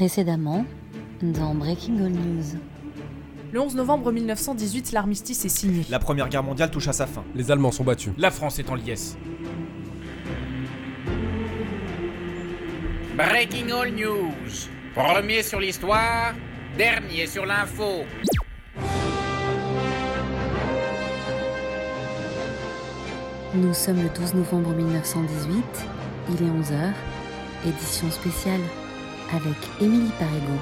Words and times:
Précédemment, 0.00 0.64
dans 1.20 1.54
Breaking 1.54 2.02
All 2.02 2.12
News. 2.12 2.58
Le 3.52 3.60
11 3.60 3.74
novembre 3.74 4.10
1918, 4.10 4.92
l'armistice 4.92 5.44
est 5.44 5.50
signé. 5.50 5.84
La 5.90 5.98
Première 5.98 6.30
Guerre 6.30 6.42
mondiale 6.42 6.70
touche 6.70 6.88
à 6.88 6.94
sa 6.94 7.06
fin. 7.06 7.22
Les 7.34 7.50
Allemands 7.50 7.70
sont 7.70 7.84
battus. 7.84 8.14
La 8.16 8.30
France 8.30 8.58
est 8.58 8.70
en 8.70 8.76
liesse. 8.76 9.18
Breaking 13.14 13.68
All 13.78 13.92
News. 13.92 14.70
Premier 14.94 15.42
sur 15.42 15.60
l'histoire, 15.60 16.32
dernier 16.78 17.26
sur 17.26 17.44
l'info. 17.44 18.04
Nous 23.54 23.74
sommes 23.74 24.02
le 24.02 24.08
12 24.18 24.32
novembre 24.32 24.70
1918, 24.70 25.62
il 26.30 26.36
est 26.36 26.48
11h, 26.48 26.94
édition 27.66 28.10
spéciale 28.10 28.60
avec 29.34 29.56
Émilie 29.80 30.10
Parigo. 30.18 30.58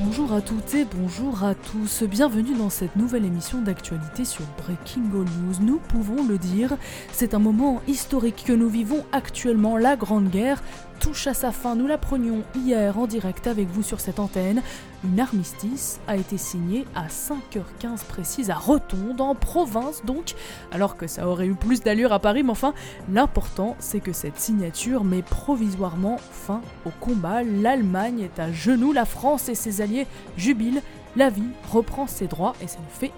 Bonjour 0.00 0.32
à 0.32 0.40
toutes 0.40 0.74
et 0.74 0.84
bonjour 0.84 1.44
à 1.44 1.54
tous, 1.54 2.02
bienvenue 2.04 2.54
dans 2.54 2.70
cette 2.70 2.96
nouvelle 2.96 3.24
émission 3.24 3.60
d'actualité 3.60 4.24
sur 4.24 4.44
Breaking 4.58 5.02
All 5.14 5.24
News. 5.24 5.54
Nous 5.60 5.78
pouvons 5.78 6.26
le 6.26 6.38
dire, 6.38 6.76
c'est 7.12 7.34
un 7.34 7.38
moment 7.38 7.82
historique 7.86 8.44
que 8.46 8.52
nous 8.52 8.68
vivons 8.68 9.04
actuellement, 9.12 9.76
la 9.76 9.96
Grande 9.96 10.28
Guerre 10.30 10.62
touche 11.02 11.26
à 11.26 11.34
sa 11.34 11.50
fin. 11.50 11.74
Nous 11.74 11.88
la 11.88 11.98
prenions 11.98 12.44
hier 12.54 12.96
en 12.96 13.08
direct 13.08 13.48
avec 13.48 13.68
vous 13.68 13.82
sur 13.82 13.98
cette 13.98 14.20
antenne. 14.20 14.62
Une 15.02 15.18
armistice 15.18 15.98
a 16.06 16.16
été 16.16 16.38
signée 16.38 16.86
à 16.94 17.08
5h15 17.08 18.04
précise 18.06 18.50
à 18.50 18.54
Rotonde, 18.54 19.20
en 19.20 19.34
province 19.34 20.04
donc, 20.04 20.34
alors 20.70 20.96
que 20.96 21.08
ça 21.08 21.26
aurait 21.26 21.48
eu 21.48 21.54
plus 21.54 21.80
d'allure 21.80 22.12
à 22.12 22.20
Paris, 22.20 22.44
mais 22.44 22.50
enfin, 22.50 22.72
l'important 23.10 23.74
c'est 23.80 23.98
que 23.98 24.12
cette 24.12 24.38
signature 24.38 25.02
met 25.02 25.22
provisoirement 25.22 26.18
fin 26.30 26.60
au 26.86 26.90
combat. 27.00 27.42
L'Allemagne 27.42 28.20
est 28.20 28.38
à 28.38 28.52
genoux, 28.52 28.92
la 28.92 29.04
France 29.04 29.48
et 29.48 29.56
ses 29.56 29.80
alliés 29.80 30.06
jubilent. 30.36 30.82
La 31.16 31.30
vie 31.30 31.50
reprend 31.72 32.06
ses 32.06 32.28
droits 32.28 32.54
et 32.62 32.68
ça 32.68 32.78
nous 32.78 32.98
fait 33.00 33.12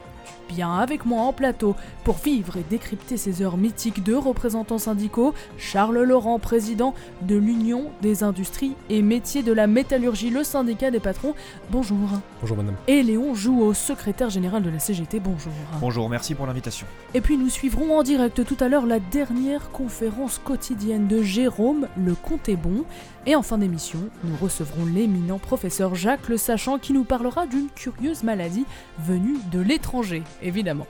bien 0.48 0.74
avec 0.74 1.04
moi 1.04 1.22
en 1.22 1.32
plateau 1.32 1.74
pour 2.04 2.16
vivre 2.16 2.56
et 2.56 2.64
décrypter 2.68 3.16
ces 3.16 3.42
heures 3.42 3.56
mythiques 3.56 4.02
de 4.02 4.14
représentants 4.14 4.78
syndicaux, 4.78 5.34
Charles 5.58 6.02
Laurent, 6.02 6.38
président 6.38 6.94
de 7.22 7.36
l'Union 7.36 7.90
des 8.02 8.22
industries 8.22 8.74
et 8.90 9.02
métiers 9.02 9.42
de 9.42 9.52
la 9.52 9.66
métallurgie, 9.66 10.30
le 10.30 10.44
syndicat 10.44 10.90
des 10.90 11.00
patrons. 11.00 11.34
Bonjour. 11.70 12.08
Bonjour 12.40 12.56
madame. 12.56 12.76
Et 12.86 13.02
Léon 13.02 13.34
Jouot, 13.34 13.74
secrétaire 13.74 14.30
général 14.30 14.62
de 14.62 14.70
la 14.70 14.78
CGT. 14.78 15.20
Bonjour. 15.20 15.52
Bonjour, 15.80 16.08
merci 16.08 16.34
pour 16.34 16.46
l'invitation. 16.46 16.86
Et 17.14 17.20
puis 17.20 17.36
nous 17.36 17.48
suivrons 17.48 17.98
en 17.98 18.02
direct 18.02 18.44
tout 18.44 18.56
à 18.60 18.68
l'heure 18.68 18.86
la 18.86 19.00
dernière 19.00 19.70
conférence 19.70 20.40
quotidienne 20.42 21.06
de 21.06 21.22
Jérôme 21.22 21.88
Le 21.96 22.14
Comté 22.14 22.56
Bon. 22.56 22.84
Et 23.26 23.36
en 23.36 23.42
fin 23.42 23.56
d'émission, 23.56 24.00
nous 24.22 24.36
recevrons 24.36 24.84
l'éminent 24.84 25.38
professeur 25.38 25.94
Jacques 25.94 26.28
Le 26.28 26.36
Sachant 26.36 26.78
qui 26.78 26.92
nous 26.92 27.04
parlera 27.04 27.46
d'une 27.46 27.68
curieuse 27.74 28.22
maladie 28.22 28.66
venue 28.98 29.38
de 29.50 29.60
l'étranger, 29.60 30.22
évidemment. 30.42 30.86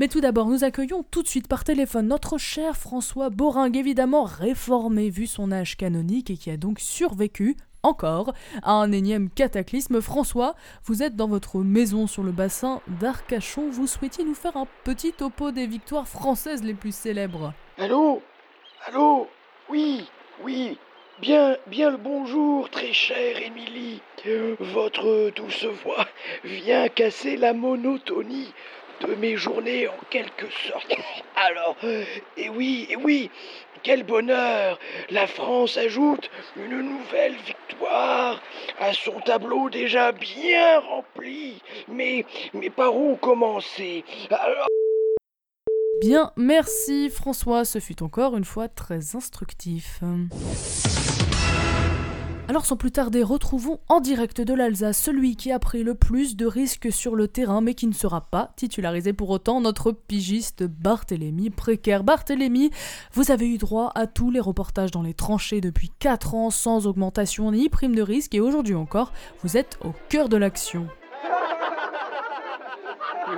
Mais 0.00 0.08
tout 0.08 0.20
d'abord, 0.20 0.48
nous 0.48 0.64
accueillons 0.64 1.04
tout 1.10 1.22
de 1.22 1.28
suite 1.28 1.48
par 1.48 1.64
téléphone 1.64 2.08
notre 2.08 2.38
cher 2.38 2.76
François 2.76 3.30
Boringue, 3.30 3.76
évidemment 3.76 4.24
réformé 4.24 5.10
vu 5.10 5.26
son 5.26 5.52
âge 5.52 5.76
canonique 5.76 6.30
et 6.30 6.36
qui 6.36 6.50
a 6.50 6.56
donc 6.56 6.80
survécu, 6.80 7.56
encore, 7.82 8.32
à 8.62 8.72
un 8.72 8.92
énième 8.92 9.28
cataclysme. 9.28 10.00
François, 10.00 10.56
vous 10.84 11.02
êtes 11.02 11.16
dans 11.16 11.28
votre 11.28 11.58
maison 11.58 12.06
sur 12.06 12.22
le 12.22 12.32
bassin 12.32 12.80
d'Arcachon, 13.00 13.70
vous 13.70 13.86
souhaitiez 13.86 14.24
nous 14.24 14.34
faire 14.34 14.56
un 14.56 14.66
petit 14.84 15.12
topo 15.12 15.50
des 15.50 15.66
victoires 15.66 16.08
françaises 16.08 16.64
les 16.64 16.74
plus 16.74 16.94
célèbres? 16.94 17.52
Allô? 17.78 18.22
Allô? 18.86 19.28
Oui, 19.70 20.06
oui, 20.42 20.78
bien, 21.24 21.56
bien 21.68 21.90
le 21.90 21.96
bonjour, 21.96 22.68
très 22.68 22.92
chère 22.92 23.40
Émilie. 23.40 24.02
Votre 24.60 25.30
douce 25.34 25.64
voix 25.82 26.06
vient 26.44 26.86
casser 26.88 27.38
la 27.38 27.54
monotonie 27.54 28.52
de 29.00 29.14
mes 29.14 29.34
journées 29.34 29.88
en 29.88 29.96
quelque 30.10 30.44
sorte. 30.68 30.94
Alors, 31.36 31.76
et 32.36 32.50
oui, 32.50 32.86
et 32.90 32.96
oui, 32.96 33.30
quel 33.82 34.02
bonheur 34.02 34.78
La 35.08 35.26
France 35.26 35.78
ajoute 35.78 36.28
une 36.56 36.82
nouvelle 36.82 37.36
victoire 37.36 38.42
à 38.78 38.92
son 38.92 39.18
tableau 39.20 39.70
déjà 39.70 40.12
bien 40.12 40.80
rempli. 40.80 41.62
Mais, 41.88 42.26
mais 42.52 42.68
par 42.68 42.94
où 42.94 43.16
commencer? 43.16 44.04
Bien, 46.02 46.32
merci 46.36 47.08
François, 47.08 47.64
ce 47.64 47.78
fut 47.78 48.02
encore 48.02 48.36
une 48.36 48.44
fois 48.44 48.68
très 48.68 49.16
instructif. 49.16 50.02
Alors 52.46 52.66
sans 52.66 52.76
plus 52.76 52.92
tarder, 52.92 53.22
retrouvons 53.22 53.80
en 53.88 54.00
direct 54.00 54.42
de 54.42 54.52
l'Alsace 54.52 55.00
celui 55.00 55.34
qui 55.34 55.50
a 55.50 55.58
pris 55.58 55.82
le 55.82 55.94
plus 55.94 56.36
de 56.36 56.44
risques 56.44 56.92
sur 56.92 57.16
le 57.16 57.26
terrain 57.26 57.62
mais 57.62 57.72
qui 57.72 57.86
ne 57.86 57.94
sera 57.94 58.20
pas 58.20 58.52
titularisé 58.56 59.14
pour 59.14 59.30
autant, 59.30 59.62
notre 59.62 59.92
pigiste 59.92 60.62
Barthélemy 60.62 61.48
Précaire. 61.48 62.04
Barthélemy, 62.04 62.70
vous 63.14 63.30
avez 63.30 63.48
eu 63.48 63.56
droit 63.56 63.90
à 63.94 64.06
tous 64.06 64.30
les 64.30 64.40
reportages 64.40 64.90
dans 64.90 65.02
les 65.02 65.14
tranchées 65.14 65.62
depuis 65.62 65.90
4 65.98 66.34
ans 66.34 66.50
sans 66.50 66.86
augmentation 66.86 67.50
ni 67.50 67.70
prime 67.70 67.94
de 67.94 68.02
risque 68.02 68.34
et 68.34 68.40
aujourd'hui 68.40 68.74
encore, 68.74 69.12
vous 69.42 69.56
êtes 69.56 69.78
au 69.82 69.94
cœur 70.10 70.28
de 70.28 70.36
l'action. 70.36 70.86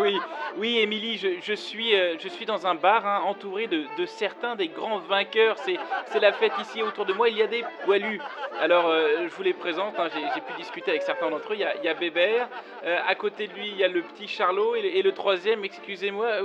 Oui, 0.00 0.14
oui, 0.58 0.78
Émilie, 0.78 1.16
je, 1.18 1.28
je, 1.42 1.52
suis, 1.54 1.94
euh, 1.94 2.16
je 2.18 2.28
suis 2.28 2.46
dans 2.46 2.66
un 2.66 2.74
bar 2.74 3.06
hein, 3.06 3.20
entouré 3.24 3.66
de, 3.66 3.84
de, 3.98 4.06
certains 4.06 4.56
des 4.56 4.68
grands 4.68 4.98
vainqueurs. 4.98 5.56
C'est 5.58 6.20
la 6.20 6.32
fête 6.32 6.52
ici 6.60 6.82
autour 6.82 7.06
de 7.06 7.12
moi. 7.12 7.28
Il 7.28 7.36
y 7.36 7.42
a 7.42 7.46
des 7.46 7.64
poilus. 7.84 8.20
Alors, 8.60 8.86
euh, 8.86 9.26
je 9.28 9.34
vous 9.34 9.42
les 9.42 9.52
présente. 9.52 9.98
Hein, 9.98 10.08
J'ai 10.14 10.40
pu 10.40 10.52
discuter 10.56 10.90
avec 10.90 11.02
certains 11.02 11.30
d'entre 11.30 11.52
eux. 11.52 11.56
Il 11.56 11.60
y 11.60 11.64
a, 11.64 11.76
il 11.76 11.84
y 11.84 11.88
a 11.88 11.94
Bébert. 11.94 12.48
Euh, 12.84 12.98
à 13.06 13.14
côté 13.14 13.46
de 13.46 13.52
lui, 13.54 13.68
il 13.68 13.76
y 13.76 13.84
a 13.84 13.88
le 13.88 14.02
petit 14.02 14.28
Charlot. 14.28 14.76
Et, 14.76 14.80
et 14.80 15.02
le 15.02 15.12
troisième, 15.12 15.64
excusez-moi, 15.64 16.40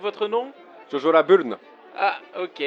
votre 0.00 0.28
nom? 0.28 0.52
Jojo 0.90 1.12
Laburne. 1.12 1.56
Ah, 1.96 2.18
ok. 2.40 2.62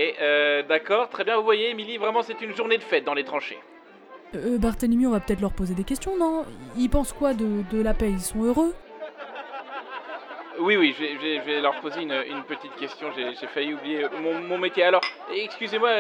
D'accord, 0.67 1.09
très 1.09 1.23
bien. 1.23 1.37
Vous 1.37 1.43
voyez, 1.43 1.69
Émilie, 1.69 1.97
vraiment, 1.97 2.21
c'est 2.21 2.41
une 2.41 2.55
journée 2.55 2.77
de 2.77 2.83
fête 2.83 3.03
dans 3.03 3.13
les 3.13 3.23
tranchées. 3.23 3.59
Euh, 4.35 4.57
Barthélemy, 4.57 5.07
on 5.07 5.11
va 5.11 5.19
peut-être 5.21 5.39
leur 5.39 5.53
poser 5.53 5.73
des 5.73 5.85
questions, 5.85 6.17
non? 6.17 6.43
Ils 6.77 6.89
pensent 6.89 7.13
quoi 7.13 7.33
de, 7.33 7.63
de 7.71 7.81
la 7.81 7.93
paix? 7.93 8.09
Ils 8.09 8.19
sont 8.19 8.43
heureux? 8.43 8.73
Oui, 10.59 10.78
oui, 10.78 10.95
je 10.97 11.03
vais, 11.03 11.13
je 11.16 11.19
vais, 11.19 11.35
je 11.38 11.41
vais 11.44 11.62
leur 11.62 11.79
poser 11.79 12.01
une, 12.01 12.12
une 12.12 12.44
petite 12.44 12.75
question. 12.75 13.07
J'ai 13.16 13.47
failli 13.47 13.73
oublier 13.73 14.06
mon, 14.22 14.34
mon 14.40 14.57
métier. 14.57 14.84
Alors, 14.84 15.01
excusez-moi, 15.34 15.91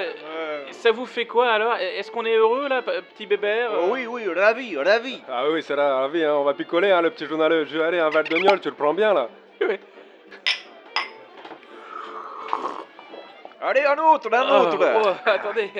ça 0.71 0.91
vous 0.91 1.05
fait 1.05 1.25
quoi 1.25 1.49
alors? 1.51 1.75
Est-ce 1.75 2.11
qu'on 2.11 2.25
est 2.25 2.35
heureux 2.35 2.67
là, 2.67 2.81
petit 2.81 3.25
bébert 3.25 3.71
oh, 3.73 3.87
Oui, 3.91 4.05
oui, 4.07 4.27
ravi, 4.33 4.77
ravi. 4.77 5.21
Ah 5.29 5.43
oui, 5.49 5.61
c'est 5.63 5.75
ravi, 5.75 6.23
hein. 6.23 6.33
on 6.35 6.43
va 6.43 6.53
picoler, 6.53 6.91
hein, 6.91 7.01
le 7.01 7.09
petit 7.11 7.25
journaleux. 7.25 7.65
Je 7.65 7.77
vais 7.77 7.83
aller 7.83 7.99
un 7.99 8.09
verre 8.09 8.23
d'oignon, 8.23 8.57
tu 8.57 8.69
le 8.69 8.75
prends 8.75 8.93
bien 8.93 9.13
là 9.13 9.29
Oui. 9.61 9.79
Allez, 13.61 13.83
un 13.85 13.97
autre, 13.97 14.29
un 14.31 14.49
autre. 14.49 14.77
Oh, 14.79 15.01
oh, 15.05 15.29
attendez. 15.29 15.71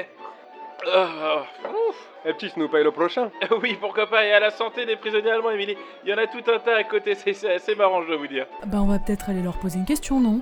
Oh, 0.96 1.92
Et 2.26 2.34
petit, 2.34 2.52
nous 2.58 2.70
paye 2.70 2.84
le 2.84 2.92
prochain. 2.92 3.30
Oui, 3.62 3.78
pourquoi 3.80 4.08
pas. 4.08 4.26
Et 4.26 4.34
à 4.34 4.40
la 4.40 4.52
santé 4.52 4.86
des 4.86 4.96
prisonniers 4.96 5.32
allemands, 5.32 5.52
Émilie. 5.52 5.78
Il 6.04 6.10
y 6.10 6.14
en 6.14 6.18
a 6.18 6.28
tout 6.28 6.44
un 6.52 6.60
tas 6.60 6.76
à 6.76 6.84
côté. 6.84 7.16
C'est 7.16 7.54
assez 7.54 7.76
marrant, 7.76 8.02
je 8.04 8.08
dois 8.08 8.18
vous 8.18 8.28
dire. 8.28 8.46
Bah, 8.66 8.80
on 8.82 8.86
va 8.88 9.00
peut-être 9.00 9.30
aller 9.30 9.42
leur 9.42 9.58
poser 9.58 9.80
une 9.80 9.86
question, 9.86 10.20
non? 10.20 10.42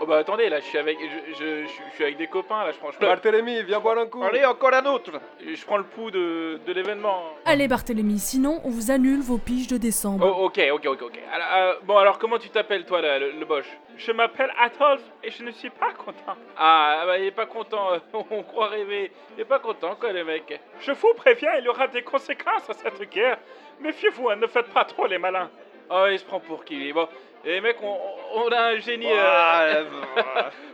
Oh 0.00 0.06
bah 0.06 0.18
attendez, 0.18 0.48
là, 0.48 0.58
je 0.58 0.64
suis 0.64 0.78
avec, 0.78 0.98
je, 1.00 1.34
je, 1.34 1.66
je 1.66 1.94
suis 1.94 2.02
avec 2.02 2.16
des 2.16 2.26
copains, 2.26 2.64
là, 2.64 2.72
je 2.72 2.78
prends... 2.78 2.90
Je... 2.90 2.98
Barthélemy, 2.98 3.62
viens 3.62 3.78
boire 3.78 3.98
un 3.98 4.06
coup. 4.06 4.22
Allez, 4.24 4.44
encore 4.44 4.72
un 4.74 4.84
autre. 4.86 5.12
Je 5.46 5.64
prends 5.64 5.76
le 5.76 5.84
pouls 5.84 6.10
de, 6.10 6.58
de 6.66 6.72
l'événement. 6.72 7.22
Allez, 7.44 7.68
Barthélemy, 7.68 8.18
sinon, 8.18 8.60
on 8.64 8.70
vous 8.70 8.90
annule 8.90 9.20
vos 9.20 9.38
piges 9.38 9.68
de 9.68 9.76
décembre. 9.76 10.26
Oh, 10.26 10.46
ok, 10.46 10.60
ok, 10.72 10.86
ok, 10.86 11.02
ok. 11.02 11.18
Alors, 11.32 11.46
euh, 11.54 11.74
bon, 11.84 11.96
alors, 11.98 12.18
comment 12.18 12.38
tu 12.38 12.48
t'appelles, 12.50 12.84
toi, 12.84 13.00
là, 13.00 13.18
le, 13.20 13.30
le 13.32 13.44
Bosch 13.44 13.66
Je 13.96 14.10
m'appelle 14.10 14.50
Atolf 14.60 15.02
et 15.22 15.30
je 15.30 15.44
ne 15.44 15.52
suis 15.52 15.70
pas 15.70 15.92
content. 15.92 16.36
Ah, 16.56 17.02
bah, 17.06 17.18
il 17.18 17.26
est 17.26 17.30
pas 17.30 17.46
content, 17.46 17.90
on 18.30 18.42
croit 18.42 18.68
rêver. 18.68 19.12
Il 19.36 19.42
est 19.42 19.44
pas 19.44 19.60
content, 19.60 19.94
quoi, 20.00 20.10
le 20.12 20.24
mec. 20.24 20.60
Je 20.80 20.90
vous 20.92 21.14
préviens, 21.16 21.50
il 21.58 21.64
y 21.64 21.68
aura 21.68 21.86
des 21.86 22.02
conséquences 22.02 22.68
à 22.68 22.72
cette 22.74 23.08
guerre. 23.10 23.38
Méfiez-vous, 23.80 24.30
hein, 24.30 24.36
ne 24.36 24.46
faites 24.48 24.72
pas 24.72 24.84
trop 24.84 25.06
les 25.06 25.18
malins. 25.18 25.50
Oh, 25.90 26.06
il 26.10 26.18
se 26.18 26.24
prend 26.24 26.40
pour 26.40 26.64
qui 26.64 26.92
Bon, 26.92 27.06
et 27.44 27.60
mec, 27.60 27.76
on, 27.82 27.96
on, 28.36 28.48
a 28.52 28.74
un 28.74 28.78
génie. 28.78 29.06
Euh... 29.08 29.84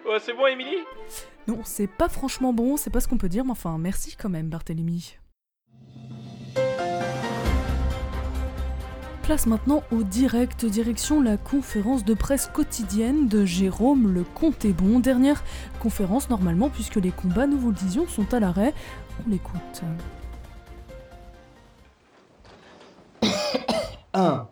ouais, 0.07 0.19
c'est 0.21 0.35
bon, 0.35 0.47
Émilie? 0.47 0.85
Non, 1.47 1.61
c'est 1.65 1.87
pas 1.87 2.09
franchement 2.09 2.53
bon, 2.53 2.77
c'est 2.77 2.91
pas 2.91 3.01
ce 3.01 3.09
qu'on 3.09 3.17
peut 3.17 3.29
dire, 3.29 3.45
mais 3.45 3.53
enfin, 3.53 3.79
merci 3.79 4.17
quand 4.17 4.29
même, 4.29 4.49
Barthélemy. 4.49 5.17
Place 9.23 9.47
maintenant 9.47 9.83
au 9.93 10.03
direct, 10.03 10.65
direction 10.65 11.23
la 11.23 11.37
conférence 11.37 12.05
de 12.05 12.15
presse 12.15 12.49
quotidienne 12.49 13.29
de 13.29 13.45
Jérôme 13.45 14.13
Le 14.13 14.25
Comté 14.25 14.73
Bon. 14.73 15.01
Dernière 15.01 15.43
conférence 15.81 16.31
normalement, 16.31 16.71
puisque 16.71 16.97
les 16.97 17.11
combats, 17.11 17.47
nous 17.47 17.59
vous 17.59 17.69
le 17.69 17.77
disions, 17.77 18.07
sont 18.07 18.33
à 18.33 18.41
l'arrêt. 18.41 18.73
On 19.27 19.31
l'écoute. 19.31 19.83
1. 24.15 24.49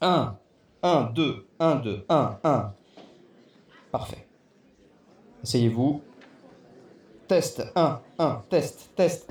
1. 0.00 0.38
1, 0.82 1.10
2, 1.14 1.46
1, 1.58 1.74
2, 1.76 2.04
1, 2.08 2.38
1. 2.44 2.74
Parfait. 3.90 4.26
Asseyez-vous. 5.42 6.02
Test, 7.26 7.62
1, 7.74 8.00
1, 8.18 8.42
test, 8.48 8.90
test, 8.94 9.28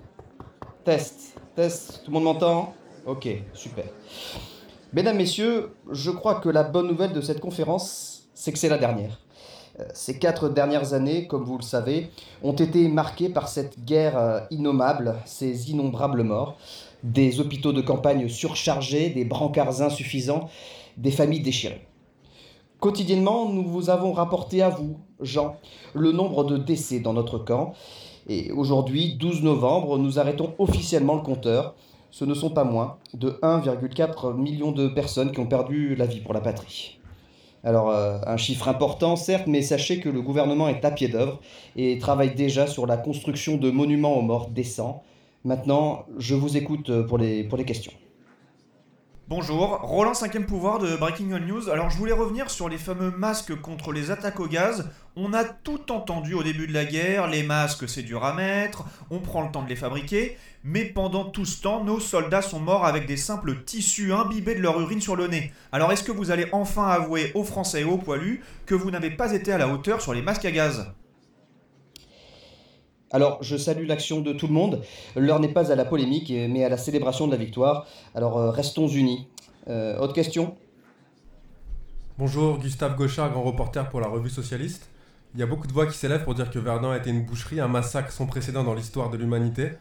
test, 0.84 1.40
test. 1.56 2.02
Tout 2.04 2.12
le 2.12 2.14
monde 2.14 2.24
m'entend? 2.26 2.74
Ok, 3.06 3.28
super. 3.54 3.86
Mesdames, 4.94 5.18
Messieurs, 5.18 5.74
je 5.90 6.12
crois 6.12 6.36
que 6.36 6.50
la 6.50 6.64
bonne 6.64 6.88
nouvelle 6.88 7.14
de 7.14 7.22
cette 7.22 7.40
conférence, 7.40 8.28
c'est 8.34 8.52
que 8.52 8.60
c'est 8.60 8.70
la 8.70 8.78
dernière. 8.78 9.20
Euh, 9.80 9.86
Ces 9.94 10.20
quatre 10.20 10.50
dernières 10.50 10.94
années, 10.94 11.28
comme 11.28 11.44
vous 11.44 11.58
le 11.58 11.64
savez, 11.64 12.12
ont 12.44 12.54
été 12.54 12.88
marquées 12.90 13.30
par 13.30 13.48
cette 13.48 13.84
guerre 13.86 14.18
euh, 14.18 14.40
innommable, 14.52 15.16
ces 15.26 15.72
innombrables 15.72 16.24
morts, 16.24 16.58
des 17.04 17.40
hôpitaux 17.40 17.74
de 17.74 17.82
campagne 17.82 18.28
surchargés, 18.28 19.10
des 19.10 19.26
brancards 19.26 19.82
insuffisants, 19.82 20.50
des 20.98 21.12
familles 21.12 21.42
déchirées. 21.42 21.88
Quotidiennement, 22.80 23.50
nous 23.50 23.64
vous 23.64 23.90
avons 23.90 24.12
rapporté 24.12 24.62
à 24.62 24.70
vous, 24.70 24.98
Jean, 25.20 25.56
le 25.96 26.12
nombre 26.12 26.44
de 26.44 26.58
décès 26.58 27.00
dans 27.00 27.14
notre 27.14 27.40
camp. 27.40 27.74
Et 28.30 28.52
aujourd'hui, 28.52 29.16
12 29.16 29.42
novembre, 29.42 29.98
nous 29.98 30.20
arrêtons 30.20 30.54
officiellement 30.60 31.16
le 31.16 31.22
compteur. 31.22 31.74
Ce 32.12 32.24
ne 32.24 32.36
sont 32.36 32.52
pas 32.52 32.64
moins 32.64 32.98
de 33.16 33.32
1,4 33.42 34.36
million 34.36 34.72
de 34.72 34.88
personnes 34.88 35.32
qui 35.32 35.40
ont 35.40 35.48
perdu 35.48 35.96
la 35.96 36.06
vie 36.06 36.20
pour 36.20 36.34
la 36.34 36.42
patrie. 36.42 37.00
Alors, 37.64 37.90
euh, 37.90 38.20
un 38.28 38.38
chiffre 38.38 38.68
important, 38.68 39.16
certes, 39.16 39.48
mais 39.48 39.64
sachez 39.64 40.00
que 40.00 40.10
le 40.10 40.22
gouvernement 40.22 40.68
est 40.68 40.86
à 40.86 40.92
pied 40.92 41.08
d'œuvre 41.08 41.40
et 41.76 41.98
travaille 41.98 42.36
déjà 42.36 42.68
sur 42.68 42.86
la 42.86 42.98
construction 42.98 43.58
de 43.58 43.72
monuments 43.72 44.18
aux 44.18 44.22
morts 44.22 44.50
décents. 44.50 45.02
Maintenant, 45.44 46.06
je 46.20 46.36
vous 46.36 46.58
écoute 46.58 46.92
pour 47.08 47.18
les, 47.18 47.44
pour 47.44 47.58
les 47.58 47.66
questions. 47.66 47.94
Bonjour, 49.30 49.82
Roland 49.82 50.14
5ème 50.14 50.46
pouvoir 50.46 50.80
de 50.80 50.96
Breaking 50.96 51.34
On 51.34 51.40
News. 51.40 51.68
Alors 51.68 51.90
je 51.90 51.98
voulais 51.98 52.14
revenir 52.14 52.50
sur 52.50 52.70
les 52.70 52.78
fameux 52.78 53.12
masques 53.12 53.60
contre 53.60 53.92
les 53.92 54.10
attaques 54.10 54.40
au 54.40 54.48
gaz. 54.48 54.90
On 55.18 55.34
a 55.34 55.44
tout 55.44 55.92
entendu 55.92 56.34
au 56.34 56.44
début 56.44 56.66
de 56.66 56.72
la 56.72 56.86
guerre, 56.86 57.28
les 57.28 57.44
masques 57.44 57.90
c'est 57.90 58.04
dur 58.04 58.24
à 58.24 58.34
mettre, 58.34 58.86
on 59.10 59.20
prend 59.20 59.44
le 59.44 59.52
temps 59.52 59.64
de 59.64 59.68
les 59.68 59.76
fabriquer, 59.76 60.38
mais 60.64 60.86
pendant 60.86 61.26
tout 61.26 61.44
ce 61.44 61.62
temps, 61.62 61.84
nos 61.84 62.00
soldats 62.00 62.42
sont 62.42 62.62
morts 62.62 62.86
avec 62.86 63.06
des 63.06 63.18
simples 63.18 63.66
tissus 63.66 64.14
imbibés 64.14 64.56
de 64.56 64.62
leur 64.62 64.80
urine 64.80 65.02
sur 65.02 65.18
le 65.18 65.28
nez. 65.28 65.52
Alors 65.74 65.92
est-ce 65.92 66.06
que 66.06 66.14
vous 66.14 66.32
allez 66.32 66.48
enfin 66.54 66.88
avouer 66.88 67.34
aux 67.36 67.44
Français 67.44 67.82
et 67.82 67.84
aux 67.84 67.98
poilus 67.98 68.42
que 68.66 68.76
vous 68.76 68.92
n'avez 68.92 69.12
pas 69.12 69.34
été 69.34 69.52
à 69.52 69.58
la 69.58 69.68
hauteur 69.68 70.02
sur 70.02 70.14
les 70.14 70.22
masques 70.22 70.46
à 70.46 70.52
gaz? 70.52 70.94
Alors, 73.12 73.42
je 73.42 73.56
salue 73.56 73.88
l'action 73.88 74.20
de 74.20 74.34
tout 74.34 74.48
le 74.48 74.54
monde. 74.54 74.82
L'heure 75.16 75.40
n'est 75.40 75.54
pas 75.54 75.72
à 75.72 75.76
la 75.76 75.86
polémique, 75.86 76.30
mais 76.30 76.64
à 76.66 76.70
la 76.70 76.78
célébration 76.78 77.26
de 77.28 77.32
la 77.32 77.38
victoire. 77.38 77.88
Alors, 78.16 78.38
euh, 78.38 78.52
restons 78.52 78.88
unis. 78.88 79.28
Euh, 79.70 79.98
autre 80.00 80.14
question? 80.14 80.56
Bonjour, 82.18 82.58
Gustave 82.58 82.96
Gauchard, 82.98 83.32
grand 83.32 83.44
reporter 83.44 83.90
pour 83.90 84.02
la 84.02 84.08
revue 84.08 84.30
socialiste. 84.30 84.90
Il 85.34 85.40
y 85.40 85.44
a 85.44 85.46
beaucoup 85.46 85.68
de 85.68 85.74
voix 85.74 85.86
qui 85.86 85.98
s'élèvent 85.98 86.24
pour 86.24 86.36
dire 86.36 86.50
que 86.50 86.60
Verdun 86.60 86.92
a 86.92 86.98
été 86.98 87.10
une 87.10 87.24
boucherie, 87.24 87.60
un 87.60 87.68
massacre 87.68 88.12
sans 88.12 88.26
précédent 88.26 88.64
dans 88.64 88.74
l'histoire 88.74 89.10
de 89.10 89.18
l'humanité. 89.18 89.72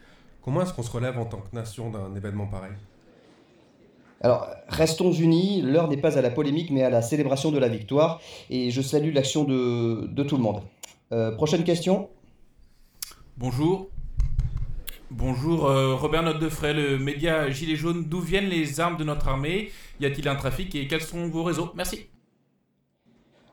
Comment 0.41 0.61
est-ce 0.61 0.73
qu'on 0.73 0.83
se 0.83 0.91
relève 0.91 1.17
en 1.19 1.25
tant 1.25 1.39
que 1.39 1.53
nation 1.53 1.89
d'un 1.89 2.15
événement 2.15 2.45
pareil? 2.45 2.71
Alors, 4.21 4.47
restons 4.69 5.11
unis. 5.11 5.61
L'heure 5.61 5.89
n'est 5.89 5.97
pas 5.97 6.17
à 6.17 6.21
la 6.21 6.29
polémique, 6.29 6.71
mais 6.71 6.83
à 6.83 6.89
la 6.89 7.01
célébration 7.01 7.51
de 7.51 7.59
la 7.59 7.67
victoire. 7.67 8.21
Et 8.49 8.71
je 8.71 8.81
salue 8.81 9.13
l'action 9.13 9.43
de, 9.43 10.07
de 10.07 10.23
tout 10.23 10.37
le 10.37 10.43
monde. 10.43 10.61
Euh, 11.11 11.31
prochaine 11.31 11.63
question? 11.63 12.09
Bonjour. 13.39 13.91
Bonjour, 15.11 15.67
euh, 15.67 15.93
Robert 15.93 16.23
Note 16.23 16.39
de 16.39 16.49
Fray, 16.49 16.73
le 16.73 16.97
média 16.97 17.51
Gilets 17.51 17.75
jaunes. 17.75 18.05
D'où 18.05 18.19
viennent 18.19 18.49
les 18.49 18.79
armes 18.79 18.97
de 18.97 19.03
notre 19.03 19.27
armée? 19.27 19.69
Y 19.99 20.07
a-t-il 20.07 20.27
un 20.27 20.35
trafic 20.35 20.73
et 20.73 20.87
quels 20.87 21.03
sont 21.03 21.27
vos 21.27 21.43
réseaux? 21.43 21.69
Merci. 21.75 22.07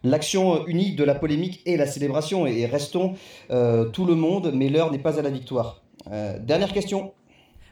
L'action 0.03 0.67
unie 0.67 0.95
de 0.95 1.05
la 1.05 1.15
polémique 1.15 1.61
et 1.67 1.77
la 1.77 1.87
célébration. 1.87 2.47
Et 2.47 2.65
restons 2.65 3.13
euh, 3.51 3.85
tout 3.85 4.07
le 4.07 4.15
monde, 4.15 4.53
mais 4.55 4.71
l'heure 4.71 4.91
n'est 4.91 4.99
pas 4.99 5.19
à 5.19 5.23
la 5.23 5.29
victoire. 5.29 5.83
Euh, 6.11 6.39
dernière 6.39 6.73
question. 6.73 7.13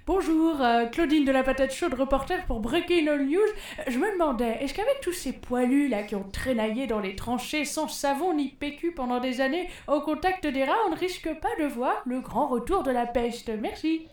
Bonjour, 0.05 0.61
euh, 0.61 0.87
Claudine 0.87 1.25
de 1.25 1.31
la 1.31 1.45
patate 1.45 1.73
chaude, 1.73 1.95
reporter 1.95 2.45
pour 2.47 2.59
Breaking 2.59 3.07
All 3.07 3.25
News. 3.25 3.39
Euh, 3.39 3.83
Je 3.87 4.01
me 4.01 4.13
demandais, 4.13 4.59
est-ce 4.61 4.75
qu'avec 4.75 5.01
tous 5.01 5.13
ces 5.13 5.33
poilus 5.33 5.87
là 5.87 6.03
qui 6.03 6.17
ont 6.17 6.25
traînaillé 6.25 6.89
dans 6.89 6.99
les 6.99 7.15
tranchées 7.15 7.65
sans 7.65 7.87
savon 7.87 8.35
ni 8.35 8.49
PQ 8.49 8.95
pendant 8.95 9.21
des 9.21 9.41
années, 9.41 9.69
au 9.87 10.01
contact 10.01 10.45
des 10.45 10.65
rats, 10.65 10.75
on 10.89 10.91
ne 10.91 10.99
risque 10.99 11.29
pas 11.41 11.55
de 11.61 11.69
voir 11.69 12.03
le 12.05 12.21
grand 12.21 12.49
retour 12.49 12.83
de 12.83 12.91
la 12.91 13.07
peste? 13.07 13.53
Merci. 13.61 14.09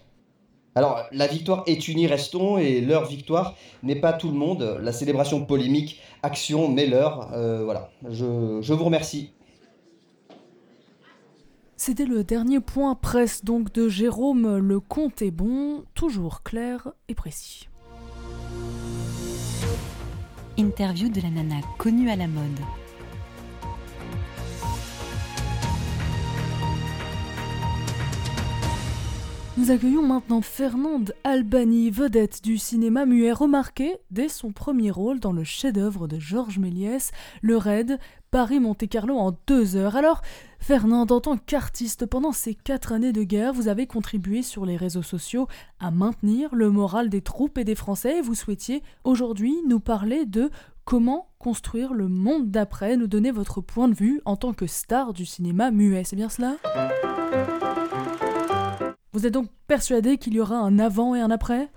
Alors, 0.76 1.06
la 1.12 1.26
victoire 1.26 1.64
est 1.66 1.88
unie, 1.88 2.06
restons, 2.06 2.60
et 2.60 2.82
leur 2.82 3.06
victoire 3.06 3.56
n'est 3.82 4.00
pas 4.00 4.14
tout 4.14 4.30
le 4.30 4.38
monde. 4.38 4.80
La 4.84 4.92
célébration 4.92 5.44
polémique, 5.44 6.00
action, 6.22 6.68
mais 6.70 6.86
l'heure. 6.86 7.32
Euh, 7.34 7.64
voilà. 7.64 7.90
Je 8.08 8.74
vous 8.74 8.84
remercie. 8.84 9.32
C'était 11.82 12.06
le 12.06 12.26
dernier 12.26 12.60
point 12.60 12.94
presse 12.94 13.46
donc 13.46 13.72
de 13.72 13.88
Jérôme. 13.88 14.58
Le 14.58 14.82
compte 14.82 15.22
est 15.22 15.32
bon, 15.32 15.86
toujours 15.94 16.44
clair 16.44 16.90
et 17.08 17.16
précis. 17.16 17.70
Interview 20.58 21.08
de 21.08 21.22
la 21.22 21.30
nana 21.30 21.62
connue 21.78 22.10
à 22.10 22.18
la 22.18 22.28
mode. 22.28 22.60
Nous 29.60 29.72
accueillons 29.72 30.08
maintenant 30.08 30.42
Fernande 30.42 31.14
Albani, 31.26 31.92
vedette 31.92 32.42
du 32.42 32.58
cinéma 32.58 33.06
muet, 33.06 33.34
remarquée 33.34 33.98
dès 34.10 34.30
son 34.30 34.54
premier 34.54 34.90
rôle 34.90 35.20
dans 35.20 35.34
le 35.34 35.44
chef-d'œuvre 35.44 36.08
de 36.08 36.18
Georges 36.18 36.60
Méliès, 36.60 37.12
Le 37.42 37.58
Raid, 37.58 38.00
Paris-Monte-Carlo 38.32 39.18
en 39.18 39.38
deux 39.48 39.76
heures. 39.76 39.98
Alors, 39.98 40.22
Fernande, 40.60 41.12
en 41.12 41.20
tant 41.20 41.36
qu'artiste, 41.36 42.06
pendant 42.06 42.32
ces 42.32 42.56
quatre 42.56 42.94
années 42.94 43.12
de 43.12 43.24
guerre, 43.24 43.52
vous 43.52 43.68
avez 43.68 43.86
contribué 43.86 44.44
sur 44.44 44.66
les 44.66 44.78
réseaux 44.78 45.04
sociaux 45.04 45.50
à 45.82 45.92
maintenir 45.92 46.56
le 46.56 46.70
moral 46.70 47.10
des 47.10 47.22
troupes 47.22 47.58
et 47.58 47.66
des 47.66 47.76
Français 47.76 48.20
et 48.20 48.22
vous 48.22 48.36
souhaitiez 48.36 48.82
aujourd'hui 49.04 49.58
nous 49.68 49.82
parler 49.82 50.26
de 50.26 50.52
comment 50.86 51.28
construire 51.38 51.94
le 51.94 52.08
monde 52.08 52.50
d'après, 52.50 52.96
nous 52.96 53.08
donner 53.08 53.32
votre 53.32 53.60
point 53.60 53.90
de 53.90 53.94
vue 53.94 54.22
en 54.24 54.38
tant 54.38 54.54
que 54.54 54.68
star 54.68 55.12
du 55.12 55.26
cinéma 55.26 55.70
muet. 55.70 56.06
C'est 56.06 56.16
bien 56.16 56.30
cela? 56.30 56.56
Vous 59.20 59.28
êtes 59.28 59.34
donc 59.34 59.50
persuadé 59.68 60.18
qu'il 60.18 60.34
y 60.34 60.40
aura 60.40 60.56
un 60.56 60.80
avant 60.80 61.14
et 61.14 61.20
un 61.20 61.30
après? 61.30 61.68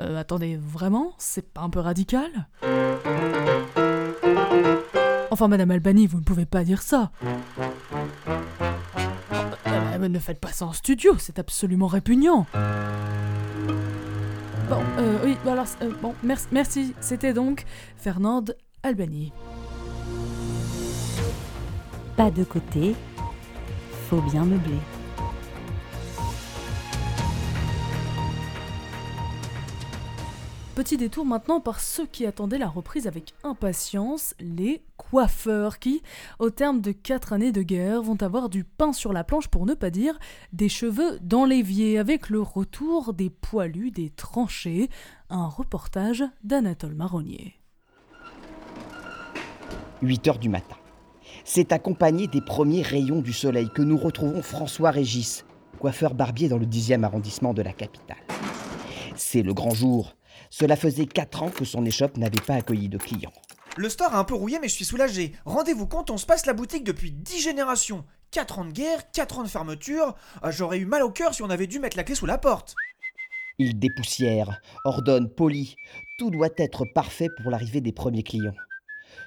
Euh, 0.00 0.20
attendez, 0.20 0.58
vraiment? 0.62 1.14
C'est 1.16 1.50
pas 1.50 1.62
un 1.62 1.70
peu 1.70 1.80
radical? 1.80 2.46
Enfin, 5.30 5.48
Madame 5.48 5.70
Albani, 5.70 6.06
vous 6.06 6.18
ne 6.18 6.24
pouvez 6.24 6.44
pas 6.44 6.62
dire 6.62 6.82
ça. 6.82 7.10
Euh, 7.24 7.30
euh, 9.66 10.08
ne 10.08 10.18
faites 10.18 10.40
pas 10.40 10.52
ça 10.52 10.66
en 10.66 10.74
studio, 10.74 11.14
c'est 11.18 11.38
absolument 11.38 11.86
répugnant. 11.86 12.44
Bon, 14.68 14.82
euh, 14.98 15.18
oui, 15.24 15.38
alors, 15.46 15.64
euh, 15.80 15.90
bon, 16.02 16.14
merci. 16.52 16.94
C'était 17.00 17.32
donc 17.32 17.64
Fernande 17.96 18.54
Albani. 18.82 19.32
Pas 22.14 22.30
de 22.30 22.44
côté, 22.44 22.94
faut 24.10 24.20
bien 24.20 24.44
meubler. 24.44 24.80
Petit 30.78 30.96
détour 30.96 31.26
maintenant 31.26 31.58
par 31.58 31.80
ceux 31.80 32.06
qui 32.06 32.24
attendaient 32.24 32.56
la 32.56 32.68
reprise 32.68 33.08
avec 33.08 33.34
impatience, 33.42 34.36
les 34.38 34.80
coiffeurs 34.96 35.80
qui, 35.80 36.04
au 36.38 36.50
terme 36.50 36.80
de 36.80 36.92
quatre 36.92 37.32
années 37.32 37.50
de 37.50 37.62
guerre, 37.62 38.00
vont 38.00 38.22
avoir 38.22 38.48
du 38.48 38.62
pain 38.62 38.92
sur 38.92 39.12
la 39.12 39.24
planche 39.24 39.48
pour 39.48 39.66
ne 39.66 39.74
pas 39.74 39.90
dire 39.90 40.16
des 40.52 40.68
cheveux 40.68 41.18
dans 41.20 41.44
l'évier 41.44 41.98
avec 41.98 42.30
le 42.30 42.40
retour 42.40 43.12
des 43.12 43.28
poilus 43.28 43.90
des 43.90 44.08
tranchées, 44.08 44.88
un 45.30 45.48
reportage 45.48 46.22
d'Anatole 46.44 46.94
Marronnier. 46.94 47.54
8 50.02 50.28
heures 50.28 50.38
du 50.38 50.48
matin. 50.48 50.76
C'est 51.42 51.72
accompagné 51.72 52.28
des 52.28 52.40
premiers 52.40 52.82
rayons 52.82 53.20
du 53.20 53.32
soleil 53.32 53.68
que 53.74 53.82
nous 53.82 53.98
retrouvons 53.98 54.42
François 54.42 54.92
Régis, 54.92 55.44
coiffeur 55.80 56.14
barbier 56.14 56.48
dans 56.48 56.58
le 56.58 56.66
10e 56.66 57.02
arrondissement 57.02 57.52
de 57.52 57.62
la 57.62 57.72
capitale. 57.72 58.22
C'est 59.16 59.42
le 59.42 59.52
grand 59.52 59.74
jour. 59.74 60.14
Cela 60.50 60.76
faisait 60.76 61.06
4 61.06 61.42
ans 61.42 61.50
que 61.50 61.64
son 61.64 61.84
échoppe 61.84 62.16
n'avait 62.16 62.40
pas 62.40 62.54
accueilli 62.54 62.88
de 62.88 62.98
clients. 62.98 63.32
Le 63.76 63.88
store 63.88 64.14
a 64.14 64.18
un 64.18 64.24
peu 64.24 64.34
rouillé, 64.34 64.58
mais 64.60 64.68
je 64.68 64.74
suis 64.74 64.84
soulagé. 64.84 65.32
Rendez-vous 65.44 65.86
compte, 65.86 66.10
on 66.10 66.16
se 66.16 66.26
passe 66.26 66.46
la 66.46 66.52
boutique 66.52 66.84
depuis 66.84 67.12
10 67.12 67.40
générations. 67.40 68.04
4 68.32 68.58
ans 68.58 68.64
de 68.64 68.72
guerre, 68.72 69.10
4 69.12 69.38
ans 69.38 69.42
de 69.44 69.48
fermeture. 69.48 70.14
Ah, 70.42 70.50
J'aurais 70.50 70.78
eu 70.78 70.84
mal 70.86 71.02
au 71.02 71.10
cœur 71.10 71.34
si 71.34 71.42
on 71.42 71.50
avait 71.50 71.66
dû 71.66 71.78
mettre 71.78 71.96
la 71.96 72.04
clé 72.04 72.14
sous 72.14 72.26
la 72.26 72.38
porte. 72.38 72.74
Il 73.58 73.78
dépoussière, 73.78 74.60
ordonne, 74.84 75.28
polie. 75.28 75.76
Tout 76.18 76.30
doit 76.30 76.48
être 76.56 76.84
parfait 76.94 77.28
pour 77.40 77.50
l'arrivée 77.50 77.80
des 77.80 77.92
premiers 77.92 78.22
clients. 78.22 78.54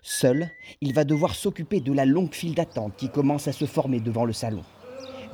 Seul, 0.03 0.49
il 0.81 0.93
va 0.93 1.03
devoir 1.03 1.35
s'occuper 1.35 1.79
de 1.79 1.93
la 1.93 2.05
longue 2.05 2.33
file 2.33 2.55
d'attente 2.55 2.95
qui 2.97 3.09
commence 3.09 3.47
à 3.47 3.51
se 3.53 3.65
former 3.65 3.99
devant 3.99 4.25
le 4.25 4.33
salon. 4.33 4.63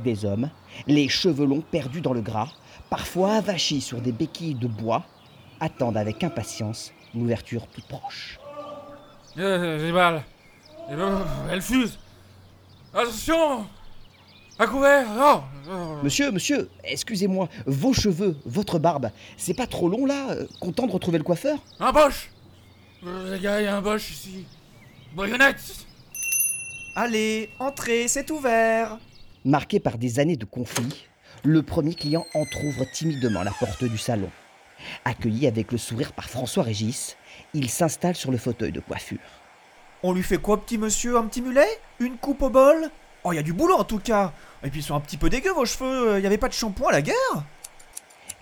Des 0.04 0.26
hommes, 0.26 0.50
les 0.88 1.10
cheveux 1.10 1.46
longs 1.46 1.64
perdus 1.72 2.02
dans 2.02 2.14
le 2.14 2.22
gras, 2.22 2.50
parfois 2.90 3.36
avachis 3.36 3.82
sur 3.82 4.02
des 4.02 4.12
béquilles 4.12 4.56
de 4.56 4.68
bois, 4.68 5.06
attendent 5.60 5.98
avec 5.98 6.24
impatience 6.24 6.92
l'ouverture 7.16 7.68
toute 7.68 7.88
proche. 7.88 8.40
Euh, 9.38 9.80
J'ai 9.80 9.92
mal. 9.92 10.24
Eh 10.92 10.96
ben, 10.96 11.26
Elle 11.52 11.62
fuse. 11.62 11.98
Attention 12.94 13.66
À 14.58 14.66
couvert 14.68 15.06
Non. 15.14 15.44
Monsieur, 16.04 16.32
monsieur, 16.32 16.70
excusez-moi, 16.84 17.50
vos 17.66 17.94
cheveux, 17.94 18.38
votre 18.46 18.80
barbe, 18.80 19.12
c'est 19.36 19.54
pas 19.54 19.68
trop 19.68 19.90
long 19.90 20.06
là 20.06 20.32
euh, 20.32 20.48
Content 20.62 20.88
de 20.88 20.92
retrouver 20.94 21.18
le 21.18 21.24
coiffeur? 21.24 21.58
Un 21.80 21.92
Bosch 21.92 22.32
Euh, 23.06 23.36
Les 23.36 23.40
gars, 23.42 23.60
il 23.62 23.66
y 23.66 23.68
a 23.68 23.76
un 23.76 23.82
Bosch 23.82 24.10
ici. 24.12 24.46
Baïonnette 25.16 25.62
Allez, 26.96 27.50
entrez, 27.60 28.08
c'est 28.08 28.32
ouvert. 28.32 28.98
Marqué 29.46 29.80
par 29.80 29.98
des 30.00 30.20
années 30.20 30.36
de 30.38 30.46
conflit, 30.46 31.06
le 31.44 31.62
premier 31.62 31.94
client 31.94 32.26
entr'ouvre 32.34 32.86
timidement 32.92 33.44
la 33.44 33.52
porte 33.52 33.84
du 33.84 33.98
salon. 34.00 34.32
Accueilli 35.06 35.48
avec 35.48 35.72
le 35.72 35.78
sourire 35.78 36.14
par 36.14 36.30
François 36.30 36.64
Régis, 36.64 37.18
il 37.54 37.70
s'installe 37.70 38.16
sur 38.16 38.32
le 38.32 38.38
fauteuil 38.38 38.72
de 38.72 38.80
coiffure. 38.80 39.20
On 40.04 40.14
lui 40.14 40.24
fait 40.24 40.38
quoi, 40.38 40.62
petit 40.62 40.78
monsieur? 40.78 41.18
Un 41.18 41.26
petit 41.26 41.42
mulet? 41.42 41.68
Une 42.00 42.18
coupe 42.18 42.42
au 42.42 42.50
bol? 42.50 42.90
Oh, 43.24 43.34
il 43.34 43.38
y 43.38 43.40
a 43.40 43.44
du 43.44 43.54
boulot 43.54 43.76
en 43.76 43.84
tout 43.84 44.00
cas. 44.00 44.34
Et 44.64 44.70
puis 44.70 44.82
ils 44.82 44.84
sont 44.84 44.96
un 44.96 45.00
petit 45.00 45.18
peu 45.18 45.30
dégueux 45.30 45.52
vos 45.54 45.66
cheveux. 45.66 46.20
Il 46.20 46.24
y 46.24 46.28
avait 46.28 46.38
pas 46.38 46.48
de 46.48 46.54
shampoing 46.54 46.90
à 46.90 46.94
la 46.94 47.02
guerre? 47.02 47.44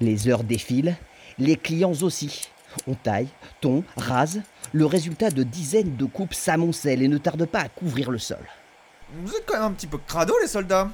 Les 0.02 0.28
heures 0.28 0.44
défilent, 0.44 0.96
les 1.38 1.56
clients 1.56 1.94
aussi. 2.02 2.50
On 2.88 2.94
taille, 2.94 3.30
tond, 3.62 3.84
rase. 3.96 4.42
Le 4.74 4.86
résultat 4.86 5.30
de 5.30 5.44
dizaines 5.44 5.96
de 5.96 6.06
coupes 6.06 6.34
s'amoncelle 6.34 7.02
et 7.02 7.08
ne 7.08 7.18
tarde 7.18 7.46
pas 7.46 7.62
à 7.62 7.70
couvrir 7.70 8.12
le 8.12 8.20
sol. 8.20 8.46
Vous 9.14 9.34
êtes 9.34 9.46
quand 9.46 9.54
même 9.54 9.64
un 9.64 9.72
petit 9.72 9.88
peu 9.88 9.98
crado 9.98 10.34
les 10.42 10.48
soldats. 10.48 10.90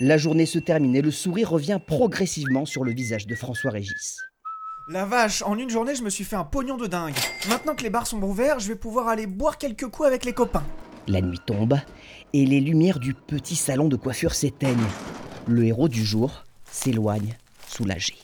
La 0.00 0.18
journée 0.18 0.46
se 0.46 0.58
termine 0.58 0.96
et 0.96 1.02
le 1.02 1.12
sourire 1.12 1.50
revient 1.50 1.78
progressivement 1.86 2.66
sur 2.66 2.82
le 2.82 2.92
visage 2.92 3.28
de 3.28 3.36
François 3.36 3.70
Régis. 3.70 4.18
La 4.88 5.04
vache, 5.04 5.42
en 5.42 5.56
une 5.58 5.70
journée 5.70 5.94
je 5.94 6.02
me 6.02 6.10
suis 6.10 6.24
fait 6.24 6.36
un 6.36 6.44
pognon 6.44 6.76
de 6.76 6.86
dingue. 6.86 7.14
Maintenant 7.48 7.74
que 7.74 7.82
les 7.82 7.90
bars 7.90 8.06
sont 8.06 8.20
ouverts, 8.22 8.58
je 8.58 8.68
vais 8.68 8.74
pouvoir 8.76 9.08
aller 9.08 9.26
boire 9.26 9.58
quelques 9.58 9.86
coups 9.88 10.06
avec 10.08 10.24
les 10.24 10.32
copains. 10.32 10.64
La 11.06 11.20
nuit 11.20 11.40
tombe 11.44 11.76
et 12.32 12.44
les 12.46 12.60
lumières 12.60 12.98
du 12.98 13.14
petit 13.14 13.56
salon 13.56 13.88
de 13.88 13.96
coiffure 13.96 14.34
s'éteignent. 14.34 14.78
Le 15.46 15.64
héros 15.64 15.88
du 15.88 16.04
jour 16.04 16.44
s'éloigne, 16.70 17.36
soulagé. 17.68 18.14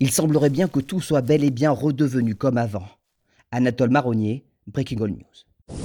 Il 0.00 0.10
semblerait 0.10 0.50
bien 0.50 0.68
que 0.68 0.80
tout 0.80 1.00
soit 1.00 1.20
bel 1.22 1.44
et 1.44 1.50
bien 1.50 1.70
redevenu 1.70 2.34
comme 2.34 2.58
avant. 2.58 2.86
Anatole 3.50 3.90
Marronnier, 3.90 4.44
Breaking 4.66 5.02
All 5.02 5.10
News. 5.10 5.76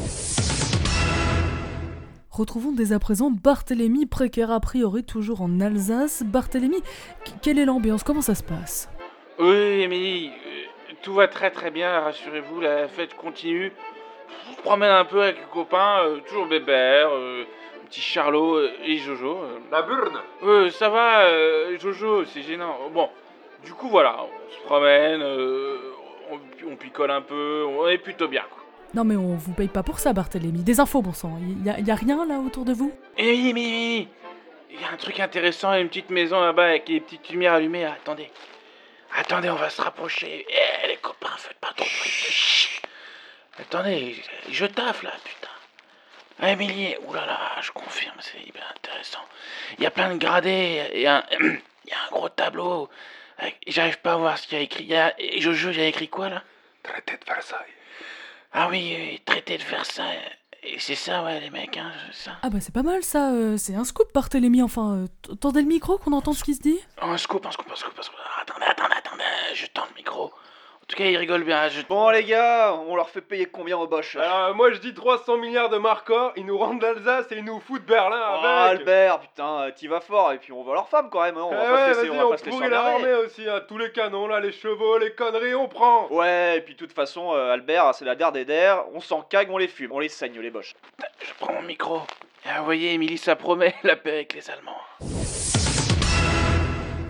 Retrouvons 2.30 2.72
dès 2.72 2.92
à 2.94 3.00
présent 3.00 3.30
Barthélemy, 3.32 4.06
précaire 4.08 4.50
a 4.52 4.60
priori 4.60 5.04
toujours 5.04 5.42
en 5.42 5.60
Alsace. 5.62 6.24
Barthélemy, 6.26 6.78
qu- 7.24 7.32
quelle 7.42 7.60
est 7.60 7.66
l'ambiance? 7.66 8.04
Comment 8.04 8.22
ça 8.24 8.34
se 8.36 8.44
passe? 8.44 8.90
Oui, 9.40 9.82
Émilie, 9.84 10.32
euh, 10.46 10.94
tout 11.02 11.14
va 11.14 11.28
très 11.28 11.50
très 11.52 11.72
bien, 11.72 12.00
rassurez-vous, 12.02 12.62
la 12.62 12.88
fête 12.88 13.16
continue. 13.16 13.72
Je 14.46 14.52
me 14.58 14.62
promène 14.62 14.92
un 14.92 15.06
peu 15.06 15.22
avec 15.24 15.38
les 15.38 15.46
copains, 15.52 16.02
euh, 16.04 16.20
toujours 16.28 16.46
Bébert, 16.48 17.10
euh, 17.12 17.44
petit 17.90 18.02
Charlot 18.02 18.58
euh, 18.58 18.72
et 18.86 18.98
Jojo. 18.98 19.38
euh. 19.44 19.60
La 19.72 19.82
burne 19.82 20.20
Euh, 20.44 20.70
ça 20.70 20.90
va, 20.90 21.22
euh, 21.26 21.78
Jojo, 21.80 22.26
c'est 22.26 22.42
gênant. 22.44 22.78
Bon, 22.94 23.10
du 23.66 23.74
coup, 23.74 23.90
voilà, 23.90 24.18
on 24.24 24.52
se 24.52 24.62
promène, 24.66 25.22
euh, 25.22 25.78
on, 26.32 26.72
on 26.72 26.76
picole 26.76 27.12
un 27.12 27.22
peu, 27.22 27.66
on 27.68 27.88
est 27.88 27.98
plutôt 27.98 28.28
bien, 28.28 28.44
quoi. 28.50 28.60
Non 28.96 29.04
mais 29.04 29.16
on 29.16 29.34
vous 29.34 29.54
paye 29.54 29.70
pas 29.70 29.82
pour 29.82 29.98
ça 29.98 30.14
Barthélemy. 30.14 30.64
Des 30.64 30.80
infos 30.80 31.02
bon 31.02 31.14
sang. 31.14 31.40
Y 31.66 31.70
a, 31.72 31.80
y 31.80 31.90
a 31.90 31.96
rien 31.96 32.28
là 32.28 32.38
autour 32.38 32.64
de 32.64 32.74
vous? 32.74 32.92
Émilie, 33.18 33.50
Émilie, 33.50 33.50
Émilie, 33.50 34.08
il 34.70 34.80
y 34.80 34.84
a 34.84 34.92
un 34.94 34.98
truc 34.98 35.20
intéressant, 35.20 35.74
une 35.74 35.88
petite 35.88 36.12
maison 36.12 36.40
là-bas 36.40 36.66
avec 36.66 36.88
les 36.90 37.00
petites 37.00 37.28
lumières 37.30 37.54
allumées. 37.54 37.86
Attendez, 37.86 38.30
attendez, 39.16 39.50
on 39.50 39.56
va 39.56 39.70
se 39.70 39.82
rapprocher. 39.82 40.46
Eh, 40.50 40.88
les 40.88 40.98
copains, 40.98 41.36
faites 41.38 41.58
pas 41.60 41.74
trop 41.76 41.86
de 41.86 41.90
bruit. 42.00 42.70
Attendez, 43.60 44.24
je 44.50 44.66
taffe 44.66 45.04
là, 45.04 45.12
putain. 45.24 45.50
Ah, 46.40 46.52
Émilie, 46.52 46.96
oulala, 47.06 47.40
je 47.62 47.72
confirme, 47.72 48.16
c'est 48.20 48.42
hyper 48.42 48.68
intéressant. 48.76 49.24
Il 49.78 49.84
y 49.84 49.88
a 49.88 49.92
plein 49.92 50.14
de 50.14 50.18
gradés, 50.18 50.90
et 50.92 51.08
un, 51.08 51.24
il 51.40 51.60
y 51.90 51.94
a 51.94 51.98
un 52.08 52.10
gros 52.12 52.30
tableau. 52.30 52.90
avec- 53.38 53.60
J'arrive 53.68 54.00
pas 54.00 54.14
à 54.14 54.18
voir 54.18 54.38
ce 54.38 54.48
qu'il 54.48 54.58
y 54.58 54.62
a 54.62 54.64
écrit. 54.64 54.84
Il 54.84 54.90
y 54.90 54.96
a, 54.96 55.14
et 55.20 55.40
Jojo, 55.42 55.70
il 55.70 55.78
y 55.80 55.82
a 55.84 55.88
écrit 55.88 56.10
quoi 56.10 56.30
là? 56.30 56.44
Traité 56.82 57.14
de 57.18 57.26
Versailles. 57.26 57.74
Ah 58.52 58.68
oui, 58.70 58.96
oui, 58.98 59.20
traité 59.26 59.58
de 59.58 59.64
Versailles. 59.64 60.20
Et 60.66 60.80
c'est 60.80 60.96
ça, 60.96 61.24
ouais, 61.24 61.40
les 61.42 61.50
mecs, 61.50 61.76
hein, 61.78 61.92
c'est 62.12 62.26
ça. 62.30 62.38
Ah 62.42 62.50
bah 62.50 62.60
c'est 62.62 62.74
pas 62.74 62.84
mal 62.84 63.04
ça. 63.04 63.32
euh, 63.32 63.58
c'est 63.58 63.76
un 63.76 63.84
scoop 63.84 64.08
Barthélemy. 64.14 64.62
Enfin, 64.64 64.94
euh, 64.94 65.08
tendez 65.42 65.62
le 65.62 65.68
micro 65.68 65.98
qu'on 65.98 66.14
entende 66.14 66.36
ce 66.36 66.44
qui 66.44 66.54
se 66.56 66.62
dit? 66.62 66.80
Un 67.02 67.18
scoop, 67.18 67.46
un 67.46 67.52
scoop, 67.52 67.68
un 67.72 67.76
scoop, 67.76 67.94
un 68.00 68.02
scoop. 68.02 68.18
Attendez, 68.42 68.66
attendez, 68.68 68.96
attendez, 68.98 69.24
je 69.56 69.66
tends 69.68 69.84
le 69.90 69.96
micro. 69.96 70.32
En 70.84 70.86
tout 70.86 70.98
cas, 70.98 71.06
il 71.06 71.18
rigole 71.18 71.44
bien. 71.44 71.70
Je... 71.70 71.82
Bon 71.88 72.10
les 72.10 72.24
gars, 72.26 72.76
on 72.88 72.96
leur 72.96 73.10
fait 73.10 73.22
payer 73.22 73.46
combien 73.46 73.78
au 73.78 73.88
Bosch 73.88 74.18
Alors, 74.18 74.50
euh, 74.50 74.54
moi 74.54 74.72
je 74.74 74.78
dis 74.80 74.94
300 74.94 75.38
milliards 75.38 75.70
de 75.70 75.78
marqueurs, 75.78 76.34
ils 76.36 76.46
nous 76.46 76.58
rendent 76.58 76.82
l'Alsace 76.82 77.32
et 77.32 77.38
ils 77.38 77.44
nous 77.44 77.60
foutent 77.62 77.86
Berlin 77.86 78.22
Oh, 78.22 78.46
avec. 78.46 78.80
Albert, 78.82 79.20
putain, 79.22 79.62
euh, 79.62 79.72
t'y 79.72 79.88
vas 79.88 80.02
fort 80.02 80.34
et 80.34 80.38
puis 80.40 80.52
on 80.52 80.62
va 80.64 80.74
leur 80.74 80.90
femme 80.90 81.10
quand 81.10 81.22
même, 81.24 81.38
hein, 81.38 81.46
on 81.46 81.52
Eh 81.54 81.56
va 81.56 81.64
pas 81.64 81.74
ouais, 81.74 81.88
laisser, 81.88 82.10
on 82.10 82.14
vas-y, 82.14 82.18
va 82.18 82.28
on 82.28 82.30
pas 82.32 82.38
se 82.38 82.46
laisser 82.46 82.68
l'armée 82.68 83.14
aussi, 83.14 83.50
hein, 83.50 83.62
tous 83.68 83.78
les 83.78 83.92
canons 83.94 84.28
là, 84.28 84.42
les 84.42 84.52
chevaux, 84.52 84.98
les 84.98 85.14
conneries, 85.14 85.56
on 85.56 85.70
prend. 85.70 86.08
Ouais, 86.12 86.58
et 86.58 86.62
puis 86.62 86.74
de 86.74 86.80
toute 86.80 86.94
façon, 86.94 87.34
euh, 87.34 87.54
Albert, 87.54 87.96
c'est 87.96 88.06
la 88.06 88.16
der 88.16 88.32
des 88.34 88.44
der, 88.46 88.84
on 88.94 89.00
s'en 89.00 89.22
cague, 89.22 89.50
on 89.52 89.58
les 89.58 89.70
fume, 89.70 89.94
on 89.94 90.00
les 90.00 90.10
saigne 90.10 90.38
les 90.40 90.52
boches. 90.52 90.74
je 91.22 91.32
prends 91.40 91.54
mon 91.54 91.62
micro. 91.62 92.02
Ah, 92.46 92.60
vous 92.60 92.66
voyez, 92.66 92.94
Émilie, 92.94 93.18
ça 93.18 93.38
promet 93.38 93.74
la 93.84 93.96
paix 93.96 94.12
avec 94.12 94.34
les 94.34 94.50
Allemands. 94.52 95.23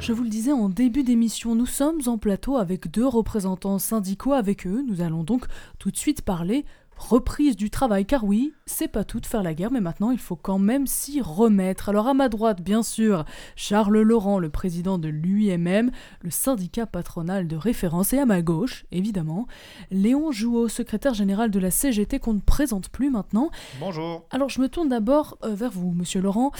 Je 0.03 0.11
vous 0.11 0.23
le 0.23 0.29
disais 0.29 0.51
en 0.51 0.67
début 0.67 1.03
d'émission, 1.03 1.55
nous 1.55 1.65
sommes 1.65 2.01
en 2.07 2.17
plateau 2.17 2.57
avec 2.57 2.91
deux 2.91 3.07
représentants 3.07 3.79
syndicaux. 3.79 4.33
Avec 4.33 4.67
eux, 4.67 4.83
nous 4.85 4.99
allons 4.99 5.23
donc 5.23 5.45
tout 5.79 5.91
de 5.91 5.95
suite 5.95 6.23
parler 6.23 6.65
reprise 6.97 7.55
du 7.55 7.69
travail. 7.69 8.05
Car 8.05 8.23
oui, 8.23 8.53
c'est 8.65 8.87
pas 8.87 9.03
tout 9.03 9.19
de 9.19 9.25
faire 9.25 9.43
la 9.43 9.53
guerre, 9.53 9.71
mais 9.71 9.81
maintenant 9.81 10.11
il 10.11 10.19
faut 10.19 10.35
quand 10.35 10.59
même 10.59 10.87
s'y 10.87 11.21
remettre. 11.21 11.89
Alors 11.89 12.07
à 12.07 12.13
ma 12.13 12.29
droite, 12.29 12.61
bien 12.61 12.83
sûr, 12.83 13.25
Charles 13.55 14.01
Laurent, 14.01 14.39
le 14.39 14.49
président 14.49 14.97
de 14.97 15.07
l'UIMM, 15.09 15.91
le 16.21 16.29
syndicat 16.29 16.85
patronal 16.85 17.47
de 17.47 17.55
référence, 17.55 18.13
et 18.13 18.19
à 18.19 18.25
ma 18.25 18.41
gauche, 18.41 18.85
évidemment, 18.91 19.47
Léon 19.89 20.31
Jouot, 20.31 20.67
secrétaire 20.67 21.13
général 21.13 21.51
de 21.51 21.59
la 21.59 21.71
CGT 21.71 22.19
qu'on 22.19 22.33
ne 22.33 22.41
présente 22.41 22.89
plus 22.89 23.09
maintenant. 23.09 23.51
Bonjour. 23.79 24.25
Alors 24.31 24.49
je 24.49 24.61
me 24.61 24.69
tourne 24.69 24.89
d'abord 24.89 25.37
euh, 25.43 25.55
vers 25.55 25.71
vous, 25.71 25.93
monsieur 25.93 26.21
Laurent. 26.21 26.51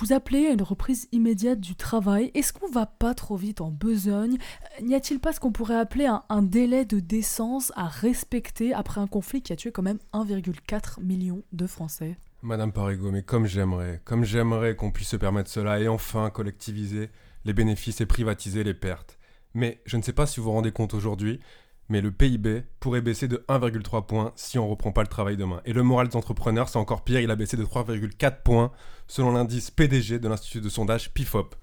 Vous 0.00 0.12
appelez 0.12 0.46
à 0.46 0.52
une 0.52 0.62
reprise 0.62 1.08
immédiate 1.10 1.58
du 1.58 1.74
travail. 1.74 2.30
Est-ce 2.34 2.52
qu'on 2.52 2.70
va 2.70 2.86
pas 2.86 3.14
trop 3.14 3.34
vite 3.34 3.60
en 3.60 3.72
besogne? 3.72 4.38
N'y 4.80 4.94
a-t-il 4.94 5.18
pas 5.18 5.32
ce 5.32 5.40
qu'on 5.40 5.50
pourrait 5.50 5.76
appeler 5.76 6.06
un, 6.06 6.42
délai 6.42 6.84
de 6.84 7.00
décence 7.00 7.72
à 7.74 7.88
respecter 7.88 8.72
après 8.72 9.00
un 9.00 9.08
conflit 9.08 9.42
qui 9.42 9.52
a 9.52 9.56
tué 9.56 9.72
quand 9.72 9.82
même 9.82 9.98
1,4 10.12 11.02
million 11.02 11.42
de 11.52 11.66
Français? 11.66 12.16
Madame 12.42 12.70
Parigo, 12.70 13.10
mais 13.10 13.24
comme 13.24 13.46
j'aimerais, 13.46 14.00
comme 14.04 14.22
j'aimerais 14.22 14.76
qu'on 14.76 14.92
puisse 14.92 15.08
se 15.08 15.16
permettre 15.16 15.50
cela 15.50 15.80
et 15.80 15.88
enfin 15.88 16.30
collectiviser 16.30 17.10
les 17.44 17.52
bénéfices 17.52 18.00
et 18.00 18.06
privatiser 18.06 18.62
les 18.62 18.74
pertes. 18.74 19.18
Mais 19.54 19.80
je 19.84 19.96
ne 19.96 20.02
sais 20.02 20.12
pas 20.12 20.26
si 20.26 20.38
vous 20.38 20.44
vous 20.44 20.52
rendez 20.52 20.70
compte 20.70 20.94
aujourd'hui, 20.94 21.40
mais 21.88 22.00
le 22.00 22.10
PIB 22.12 22.64
pourrait 22.80 23.00
baisser 23.00 23.28
de 23.28 23.44
1,3 23.48 24.06
points 24.06 24.32
si 24.36 24.58
on 24.58 24.64
ne 24.66 24.70
reprend 24.70 24.92
pas 24.92 25.02
le 25.02 25.08
travail 25.08 25.36
demain. 25.36 25.60
Et 25.64 25.72
le 25.72 25.82
moral 25.82 26.08
des 26.08 26.16
entrepreneurs, 26.16 26.68
c'est 26.68 26.78
encore 26.78 27.02
pire, 27.02 27.20
il 27.20 27.30
a 27.30 27.36
baissé 27.36 27.56
de 27.56 27.64
3,4 27.64 28.42
points 28.42 28.72
selon 29.06 29.32
l'indice 29.32 29.70
PDG 29.70 30.18
de 30.18 30.28
l'Institut 30.28 30.60
de 30.60 30.68
sondage 30.68 31.12
PIFOP. 31.12 31.54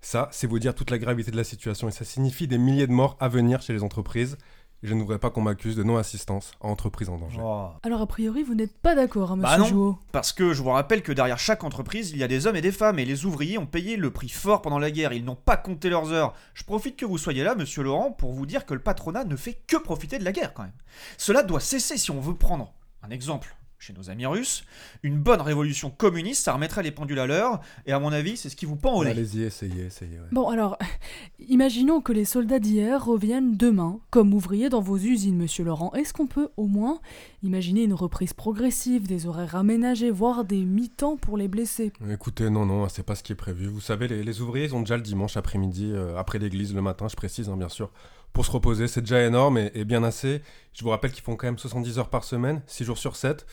Ça, 0.00 0.28
c'est 0.32 0.48
vous 0.48 0.58
dire 0.58 0.74
toute 0.74 0.90
la 0.90 0.98
gravité 0.98 1.30
de 1.30 1.36
la 1.36 1.44
situation 1.44 1.88
et 1.88 1.92
ça 1.92 2.04
signifie 2.04 2.48
des 2.48 2.58
milliers 2.58 2.88
de 2.88 2.92
morts 2.92 3.16
à 3.20 3.28
venir 3.28 3.62
chez 3.62 3.72
les 3.72 3.84
entreprises. 3.84 4.36
Et 4.82 4.88
je 4.88 4.94
ne 4.94 5.00
voudrais 5.00 5.18
pas 5.18 5.30
qu'on 5.30 5.42
m'accuse 5.42 5.76
de 5.76 5.84
non-assistance 5.84 6.52
à 6.60 6.66
entreprises 6.66 7.08
en 7.08 7.16
danger. 7.16 7.40
Alors 7.82 8.00
a 8.00 8.06
priori, 8.06 8.42
vous 8.42 8.54
n'êtes 8.54 8.76
pas 8.76 8.96
d'accord, 8.96 9.32
hein, 9.32 9.36
monsieur 9.36 9.50
Bah 9.50 9.58
non, 9.58 9.64
Jouot 9.64 9.98
parce 10.10 10.32
que 10.32 10.52
je 10.52 10.62
vous 10.62 10.70
rappelle 10.70 11.02
que 11.02 11.12
derrière 11.12 11.38
chaque 11.38 11.62
entreprise, 11.62 12.10
il 12.10 12.18
y 12.18 12.24
a 12.24 12.28
des 12.28 12.46
hommes 12.46 12.56
et 12.56 12.60
des 12.60 12.72
femmes, 12.72 12.98
et 12.98 13.04
les 13.04 13.24
ouvriers 13.24 13.58
ont 13.58 13.66
payé 13.66 13.96
le 13.96 14.10
prix 14.10 14.28
fort 14.28 14.60
pendant 14.60 14.78
la 14.78 14.90
guerre, 14.90 15.12
ils 15.12 15.24
n'ont 15.24 15.36
pas 15.36 15.56
compté 15.56 15.88
leurs 15.88 16.12
heures. 16.12 16.34
Je 16.54 16.64
profite 16.64 16.96
que 16.96 17.06
vous 17.06 17.18
soyez 17.18 17.44
là, 17.44 17.54
monsieur 17.54 17.82
Laurent, 17.82 18.10
pour 18.10 18.32
vous 18.32 18.46
dire 18.46 18.66
que 18.66 18.74
le 18.74 18.80
patronat 18.80 19.24
ne 19.24 19.36
fait 19.36 19.54
que 19.66 19.76
profiter 19.76 20.18
de 20.18 20.24
la 20.24 20.32
guerre 20.32 20.52
quand 20.52 20.64
même. 20.64 20.72
Cela 21.16 21.42
doit 21.42 21.60
cesser 21.60 21.96
si 21.96 22.10
on 22.10 22.20
veut 22.20 22.34
prendre 22.34 22.72
un 23.02 23.10
exemple. 23.10 23.54
Chez 23.82 23.94
nos 23.94 24.10
amis 24.10 24.26
russes, 24.26 24.62
une 25.02 25.18
bonne 25.18 25.40
révolution 25.40 25.90
communiste, 25.90 26.44
ça 26.44 26.52
remettrait 26.52 26.84
les 26.84 26.92
pendules 26.92 27.18
à 27.18 27.26
l'heure, 27.26 27.60
et 27.84 27.90
à 27.90 27.98
mon 27.98 28.12
avis, 28.12 28.36
c'est 28.36 28.48
ce 28.48 28.54
qui 28.54 28.64
vous 28.64 28.76
pend 28.76 28.94
au 28.94 29.02
nez. 29.02 29.10
Allez-y, 29.10 29.42
essayez, 29.42 29.86
essayez. 29.86 30.20
ouais. 30.20 30.26
Bon 30.30 30.48
alors, 30.50 30.78
imaginons 31.48 32.00
que 32.00 32.12
les 32.12 32.24
soldats 32.24 32.60
d'hier 32.60 33.04
reviennent 33.04 33.56
demain 33.56 33.98
comme 34.10 34.34
ouvriers 34.34 34.68
dans 34.68 34.80
vos 34.80 34.98
usines, 34.98 35.36
monsieur 35.36 35.64
Laurent. 35.64 35.92
Est-ce 35.94 36.14
qu'on 36.14 36.28
peut 36.28 36.50
au 36.56 36.68
moins 36.68 37.00
imaginer 37.42 37.82
une 37.82 37.94
reprise 37.94 38.34
progressive, 38.34 39.08
des 39.08 39.26
horaires 39.26 39.56
aménagés, 39.56 40.12
voire 40.12 40.44
des 40.44 40.64
mi-temps 40.64 41.16
pour 41.16 41.36
les 41.36 41.48
blessés? 41.48 41.92
Écoutez, 42.08 42.50
non, 42.50 42.64
non, 42.64 42.88
c'est 42.88 43.02
pas 43.02 43.16
ce 43.16 43.24
qui 43.24 43.32
est 43.32 43.34
prévu. 43.34 43.66
Vous 43.66 43.80
savez, 43.80 44.06
les, 44.06 44.22
les 44.22 44.40
ouvriers, 44.42 44.66
ils 44.66 44.76
ont 44.76 44.82
déjà 44.82 44.96
le 44.96 45.02
dimanche 45.02 45.36
après-midi, 45.36 45.90
euh, 45.92 46.16
après 46.16 46.38
l'église, 46.38 46.72
le 46.72 46.82
matin, 46.82 47.08
je 47.08 47.16
précise, 47.16 47.48
hein, 47.48 47.56
bien 47.56 47.68
sûr, 47.68 47.90
pour 48.32 48.46
se 48.46 48.50
reposer. 48.50 48.88
C'est 48.88 49.00
déjà 49.02 49.22
énorme 49.22 49.58
et, 49.58 49.84
bien 49.84 50.02
assez. 50.04 50.42
Je 50.72 50.82
vous 50.82 50.90
rappelle 50.90 51.12
qu'ils 51.12 51.22
font 51.22 51.36
quand 51.36 51.46
même 51.46 51.58
70 51.58 51.98
heures 51.98 52.10
par 52.10 52.24
semaine, 52.24 52.62
6 52.66 52.84
jours 52.84 52.98
sur 52.98 53.16
7. 53.16 53.46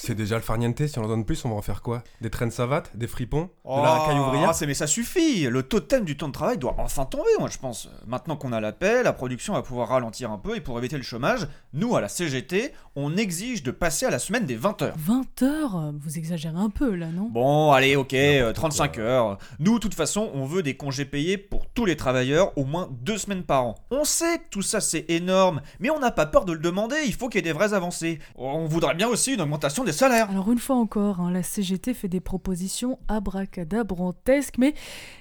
C'est 0.00 0.14
déjà 0.14 0.36
le 0.36 0.42
farniente, 0.42 0.86
si 0.86 0.96
on 0.98 1.02
en 1.04 1.08
donne 1.08 1.24
plus, 1.24 1.44
on 1.44 1.48
va 1.48 1.56
en 1.56 1.62
faire 1.62 1.82
quoi? 1.82 2.04
Des 2.20 2.30
traînes 2.30 2.52
savates 2.52 2.96
Des 2.96 3.08
fripons 3.08 3.42
De 3.42 3.48
Oh, 3.64 3.80
la 3.82 3.90
racaille 3.90 4.18
ouvrière? 4.18 4.50
ah, 4.50 4.52
c'est- 4.52 4.66
mais 4.66 4.74
ça 4.74 4.86
suffit. 4.86 5.42
Le 5.48 5.62
totem 5.64 6.04
du 6.04 6.16
temps 6.16 6.28
de 6.28 6.32
travail 6.32 6.56
doit 6.56 6.76
enfin 6.78 7.04
tomber, 7.04 7.28
moi 7.40 7.48
je 7.50 7.58
pense. 7.58 7.88
Maintenant 8.06 8.36
qu'on 8.36 8.52
a 8.52 8.60
la 8.60 8.70
paix, 8.72 9.02
la 9.02 9.12
production 9.12 9.54
va 9.54 9.62
pouvoir 9.62 9.88
ralentir 9.88 10.30
un 10.30 10.38
peu 10.38 10.56
et 10.56 10.60
pour 10.60 10.78
éviter 10.78 10.96
le 10.96 11.02
chômage, 11.02 11.48
nous 11.72 11.96
à 11.96 12.00
la 12.00 12.08
CGT, 12.08 12.72
on 12.94 13.16
exige 13.16 13.62
de 13.64 13.70
passer 13.72 14.06
à 14.06 14.10
la 14.10 14.18
semaine 14.20 14.46
des 14.46 14.54
20 14.56 14.80
heures. 14.82 14.94
20 14.96 15.42
heures? 15.42 15.92
Vous 16.00 16.16
exagérez 16.16 16.56
un 16.58 16.70
peu 16.70 16.94
là, 16.94 17.06
non? 17.08 17.28
Bon, 17.30 17.72
allez, 17.72 17.96
ok, 17.96 18.14
euh, 18.14 18.52
35 18.52 18.98
heures. 18.98 19.38
Nous, 19.58 19.74
de 19.74 19.78
toute 19.80 19.94
façon, 19.94 20.30
on 20.32 20.44
veut 20.46 20.62
des 20.62 20.76
congés 20.76 21.04
payés 21.06 21.36
pour 21.38 21.66
tous 21.66 21.84
les 21.84 21.96
travailleurs 21.96 22.56
au 22.56 22.64
moins 22.64 22.88
deux 23.02 23.18
semaines 23.18 23.42
par 23.42 23.64
an. 23.64 23.74
On 23.90 24.04
sait 24.04 24.38
que 24.38 24.44
tout 24.50 24.62
ça 24.62 24.80
c'est 24.80 25.06
énorme, 25.10 25.60
mais 25.80 25.90
on 25.90 25.98
n'a 25.98 26.12
pas 26.12 26.26
peur 26.26 26.44
de 26.44 26.52
le 26.52 26.60
demander, 26.60 26.96
il 27.04 27.14
faut 27.14 27.28
qu'il 27.28 27.38
y 27.38 27.40
ait 27.40 27.52
des 27.52 27.52
vraies 27.52 27.74
avancées. 27.74 28.20
On 28.36 28.66
voudrait 28.66 28.94
bien 28.94 29.08
aussi 29.08 29.34
une 29.34 29.40
augmentation 29.40 29.84
des 29.88 29.92
salaires. 29.92 30.28
Alors 30.28 30.52
une 30.52 30.58
fois 30.58 30.76
encore, 30.76 31.20
hein, 31.20 31.30
la 31.30 31.42
CGT 31.42 31.94
fait 31.94 32.08
des 32.08 32.20
propositions 32.20 32.98
abracadabrantesques, 33.08 34.58
mais 34.58 34.74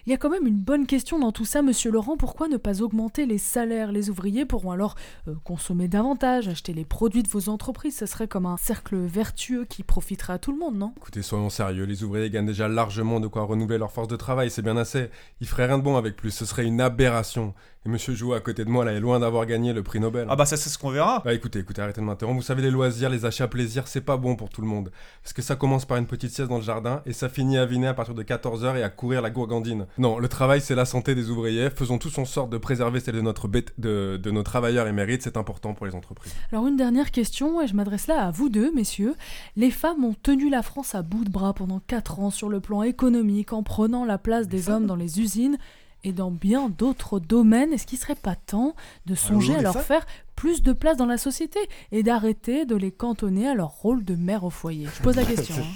il 0.05 0.09
y 0.09 0.13
a 0.13 0.17
quand 0.17 0.29
même 0.29 0.45
une 0.45 0.59
bonne 0.59 0.85
question 0.85 1.19
dans 1.19 1.31
tout 1.31 1.45
ça, 1.45 1.61
monsieur 1.61 1.89
Laurent. 1.89 2.17
Pourquoi 2.17 2.49
ne 2.49 2.57
pas 2.57 2.81
augmenter 2.81 3.25
les 3.25 3.37
salaires? 3.37 3.93
Les 3.93 4.09
ouvriers 4.09 4.45
pourront 4.45 4.71
alors 4.71 4.95
euh, 5.29 5.35
consommer 5.45 5.87
davantage, 5.87 6.49
acheter 6.49 6.73
les 6.73 6.83
produits 6.83 7.23
de 7.23 7.29
vos 7.29 7.47
entreprises. 7.47 7.95
Ça 7.95 8.07
serait 8.07 8.27
comme 8.27 8.45
un 8.45 8.57
cercle 8.57 8.97
vertueux 8.97 9.63
qui 9.63 9.83
profiterait 9.83 10.33
à 10.33 10.37
tout 10.37 10.51
le 10.51 10.59
monde, 10.59 10.75
non? 10.75 10.93
Écoutez, 10.97 11.21
soyons 11.21 11.49
sérieux, 11.49 11.85
les 11.85 12.03
ouvriers 12.03 12.29
gagnent 12.29 12.45
déjà 12.45 12.67
largement 12.67 13.21
de 13.21 13.27
quoi 13.27 13.43
renouveler 13.43 13.77
leur 13.77 13.93
force 13.93 14.09
de 14.09 14.17
travail, 14.17 14.51
c'est 14.51 14.63
bien 14.63 14.75
assez. 14.75 15.09
Ils 15.39 15.47
feraient 15.47 15.67
rien 15.67 15.77
de 15.77 15.83
bon 15.83 15.95
avec 15.95 16.17
plus, 16.17 16.31
ce 16.31 16.45
serait 16.45 16.65
une 16.65 16.81
aberration. 16.81 17.53
Et 17.87 17.89
monsieur 17.89 18.13
Jou 18.13 18.33
à 18.33 18.41
côté 18.41 18.65
de 18.65 18.69
moi 18.69 18.83
là 18.83 18.91
est 18.91 18.99
loin 18.99 19.17
d'avoir 19.17 19.45
gagné 19.45 19.71
le 19.71 19.81
prix 19.81 20.01
Nobel. 20.01 20.27
Ah 20.29 20.35
bah 20.35 20.45
ça 20.45 20.57
c'est 20.57 20.67
ce 20.67 20.77
qu'on 20.77 20.89
verra. 20.89 21.21
Bah 21.23 21.33
écoutez, 21.33 21.59
écoutez, 21.59 21.81
arrêtez 21.81 22.01
de 22.01 22.05
m'interrompre. 22.05 22.35
Vous 22.35 22.45
savez, 22.45 22.61
les 22.61 22.69
loisirs, 22.69 23.09
les 23.09 23.23
achats 23.23 23.47
plaisir, 23.47 23.87
c'est 23.87 24.01
pas 24.01 24.17
bon 24.17 24.35
pour 24.35 24.49
tout 24.49 24.59
le 24.59 24.67
monde. 24.67 24.91
Parce 25.23 25.31
que 25.31 25.41
ça 25.41 25.55
commence 25.55 25.85
par 25.85 25.95
une 25.95 26.05
petite 26.05 26.31
sieste 26.31 26.49
dans 26.49 26.57
le 26.57 26.63
jardin 26.63 27.01
et 27.05 27.13
ça 27.13 27.29
finit 27.29 27.57
à 27.57 27.65
viner 27.65 27.87
à 27.87 27.93
partir 27.93 28.13
de 28.13 28.23
14h 28.23 28.75
et 28.75 28.83
à 28.83 28.89
courir 28.89 29.21
la 29.21 29.29
gourgandine. 29.29 29.85
Non, 29.99 30.19
le 30.19 30.27
travail, 30.27 30.59
c'est 30.59 30.75
la 30.75 30.83
santé 30.83 31.15
des 31.15 31.29
ouvriers. 31.29 31.69
Faisons 31.69 31.97
tous 31.97 32.17
en 32.17 32.25
sorte 32.25 32.49
de 32.49 32.57
préserver 32.57 32.99
celle 32.99 33.15
de, 33.15 33.21
notre 33.21 33.47
bête, 33.47 33.73
de, 33.77 34.19
de 34.21 34.31
nos 34.31 34.43
travailleurs 34.43 34.87
émérites. 34.87 35.21
C'est 35.21 35.37
important 35.37 35.73
pour 35.73 35.85
les 35.85 35.95
entreprises. 35.95 36.33
Alors 36.51 36.67
une 36.67 36.75
dernière 36.75 37.11
question, 37.11 37.61
et 37.61 37.67
je 37.67 37.73
m'adresse 37.73 38.07
là 38.07 38.21
à 38.21 38.31
vous 38.31 38.49
deux, 38.49 38.69
messieurs. 38.73 39.15
Les 39.55 39.71
femmes 39.71 40.03
ont 40.03 40.15
tenu 40.23 40.49
la 40.49 40.61
France 40.61 40.93
à 40.93 41.03
bout 41.03 41.23
de 41.23 41.29
bras 41.29 41.53
pendant 41.53 41.79
4 41.87 42.19
ans 42.19 42.31
sur 42.31 42.49
le 42.49 42.59
plan 42.59 42.83
économique 42.83 43.53
en 43.53 43.63
prenant 43.63 44.03
la 44.03 44.17
place 44.17 44.49
des 44.49 44.69
hommes 44.69 44.87
dans 44.87 44.97
les 44.97 45.21
usines 45.21 45.57
et 46.03 46.11
dans 46.11 46.31
bien 46.31 46.69
d'autres 46.69 47.19
domaines. 47.19 47.73
Est-ce 47.73 47.85
qu'il 47.87 47.97
serait 47.97 48.15
pas 48.15 48.35
temps 48.35 48.75
de 49.05 49.15
songer 49.15 49.53
les 49.53 49.59
à 49.59 49.61
leur 49.61 49.81
faire 49.81 50.05
plus 50.35 50.61
de 50.63 50.73
place 50.73 50.97
dans 50.97 51.05
la 51.05 51.17
société 51.17 51.59
et 51.91 52.03
d'arrêter 52.03 52.65
de 52.65 52.75
les 52.75 52.91
cantonner 52.91 53.47
à 53.47 53.55
leur 53.55 53.69
rôle 53.69 54.03
de 54.05 54.15
mère 54.15 54.43
au 54.43 54.49
foyer? 54.49 54.87
Je 54.97 55.01
pose 55.03 55.15
la 55.15 55.25
question. 55.25 55.55
hein. 55.57 55.65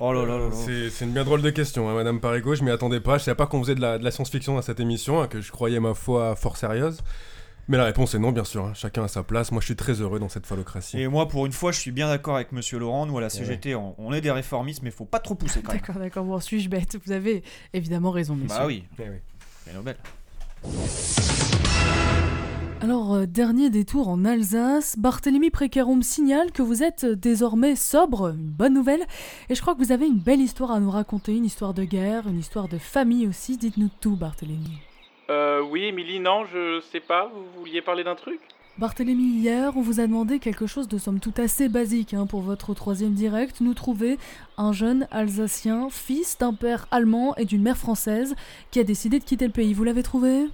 Oh 0.00 0.12
là 0.12 0.24
là 0.24 0.38
là 0.38 0.44
là. 0.44 0.54
C'est 0.54 0.90
c'est 0.90 1.04
une 1.06 1.10
bien 1.12 1.24
drôle 1.24 1.42
de 1.42 1.50
question, 1.50 1.88
hein, 1.90 1.94
Madame 1.94 2.20
Parigo. 2.20 2.54
Je 2.54 2.62
m'y 2.62 2.70
attendais 2.70 3.00
pas. 3.00 3.18
Je 3.18 3.24
savais 3.24 3.34
pas 3.34 3.48
qu'on 3.48 3.60
faisait 3.60 3.74
de 3.74 3.80
la, 3.80 3.98
de 3.98 4.04
la 4.04 4.12
science-fiction 4.12 4.54
dans 4.54 4.62
cette 4.62 4.78
émission, 4.78 5.20
hein, 5.20 5.26
que 5.26 5.40
je 5.40 5.50
croyais 5.50 5.80
ma 5.80 5.92
foi 5.92 6.36
fort 6.36 6.56
sérieuse. 6.56 7.00
Mais 7.66 7.76
la 7.76 7.82
réponse 7.84 8.14
est 8.14 8.20
non, 8.20 8.30
bien 8.30 8.44
sûr. 8.44 8.64
hein. 8.64 8.74
Chacun 8.74 9.02
a 9.02 9.08
sa 9.08 9.24
place. 9.24 9.50
Moi, 9.50 9.60
je 9.60 9.66
suis 9.66 9.74
très 9.74 9.94
heureux 9.94 10.20
dans 10.20 10.28
cette 10.28 10.46
phallocratie. 10.46 11.00
Et 11.00 11.08
moi, 11.08 11.26
pour 11.26 11.46
une 11.46 11.52
fois, 11.52 11.72
je 11.72 11.80
suis 11.80 11.90
bien 11.90 12.06
d'accord 12.06 12.36
avec 12.36 12.52
Monsieur 12.52 12.78
Laurent. 12.78 13.06
Nous, 13.06 13.18
à 13.18 13.20
la 13.20 13.28
CGT, 13.28 13.74
on, 13.74 13.96
on 13.98 14.12
est 14.12 14.20
des 14.20 14.30
réformistes, 14.30 14.82
mais 14.84 14.92
faut 14.92 15.04
pas 15.04 15.18
trop 15.18 15.34
pousser 15.34 15.62
quand 15.62 15.72
même. 15.72 15.80
D'accord, 15.86 15.96
d'accord, 16.00 16.24
bon, 16.24 16.38
suis-je 16.38 16.68
bête? 16.68 16.96
Vous 17.04 17.10
avez 17.10 17.42
évidemment 17.74 18.12
raison, 18.12 18.36
messieurs. 18.36 18.56
Bah 18.56 18.66
oui. 18.66 18.84
Eh 19.00 19.02
oui. 19.02 19.16
Nobel. 19.74 19.96
Alors, 22.80 23.14
euh, 23.14 23.26
dernier 23.26 23.70
détour 23.70 24.08
en 24.08 24.24
Alsace, 24.24 24.96
Barthélemy 24.98 25.50
Précarum 25.50 26.02
signale 26.02 26.52
que 26.52 26.62
vous 26.62 26.84
êtes 26.84 27.04
euh, 27.04 27.16
désormais 27.16 27.74
sobre, 27.74 28.28
une 28.28 28.50
bonne 28.50 28.72
nouvelle, 28.72 29.04
et 29.48 29.56
je 29.56 29.60
crois 29.60 29.74
que 29.74 29.80
vous 29.80 29.90
avez 29.90 30.06
une 30.06 30.20
belle 30.20 30.40
histoire 30.40 30.70
à 30.70 30.78
nous 30.78 30.90
raconter, 30.90 31.36
une 31.36 31.44
histoire 31.44 31.74
de 31.74 31.82
guerre, 31.82 32.28
une 32.28 32.38
histoire 32.38 32.68
de 32.68 32.78
famille 32.78 33.26
aussi. 33.26 33.56
Dites-nous 33.56 33.90
tout, 34.00 34.16
Barthélemy. 34.16 34.78
Euh, 35.28 35.60
oui, 35.60 35.84
Émilie, 35.84 36.20
non, 36.20 36.44
je 36.44 36.80
sais 36.92 37.00
pas, 37.00 37.30
vous 37.34 37.60
vouliez 37.60 37.82
parler 37.82 38.04
d'un 38.04 38.14
truc? 38.14 38.40
Barthélemy, 38.78 39.40
hier, 39.40 39.72
on 39.76 39.80
vous 39.80 39.98
a 39.98 40.06
demandé 40.06 40.38
quelque 40.38 40.68
chose 40.68 40.86
de 40.86 40.98
somme 40.98 41.18
toute 41.18 41.40
assez 41.40 41.68
basique 41.68 42.14
hein, 42.14 42.26
pour 42.26 42.42
votre 42.42 42.74
troisième 42.74 43.12
direct, 43.12 43.60
nous 43.60 43.74
trouver 43.74 44.18
un 44.56 44.72
jeune 44.72 45.08
Alsacien, 45.10 45.88
fils 45.90 46.38
d'un 46.38 46.54
père 46.54 46.86
allemand 46.92 47.34
et 47.34 47.44
d'une 47.44 47.62
mère 47.62 47.76
française, 47.76 48.36
qui 48.70 48.78
a 48.78 48.84
décidé 48.84 49.18
de 49.18 49.24
quitter 49.24 49.46
le 49.46 49.52
pays. 49.52 49.74
Vous 49.74 49.82
l'avez 49.82 50.04
trouvé? 50.04 50.46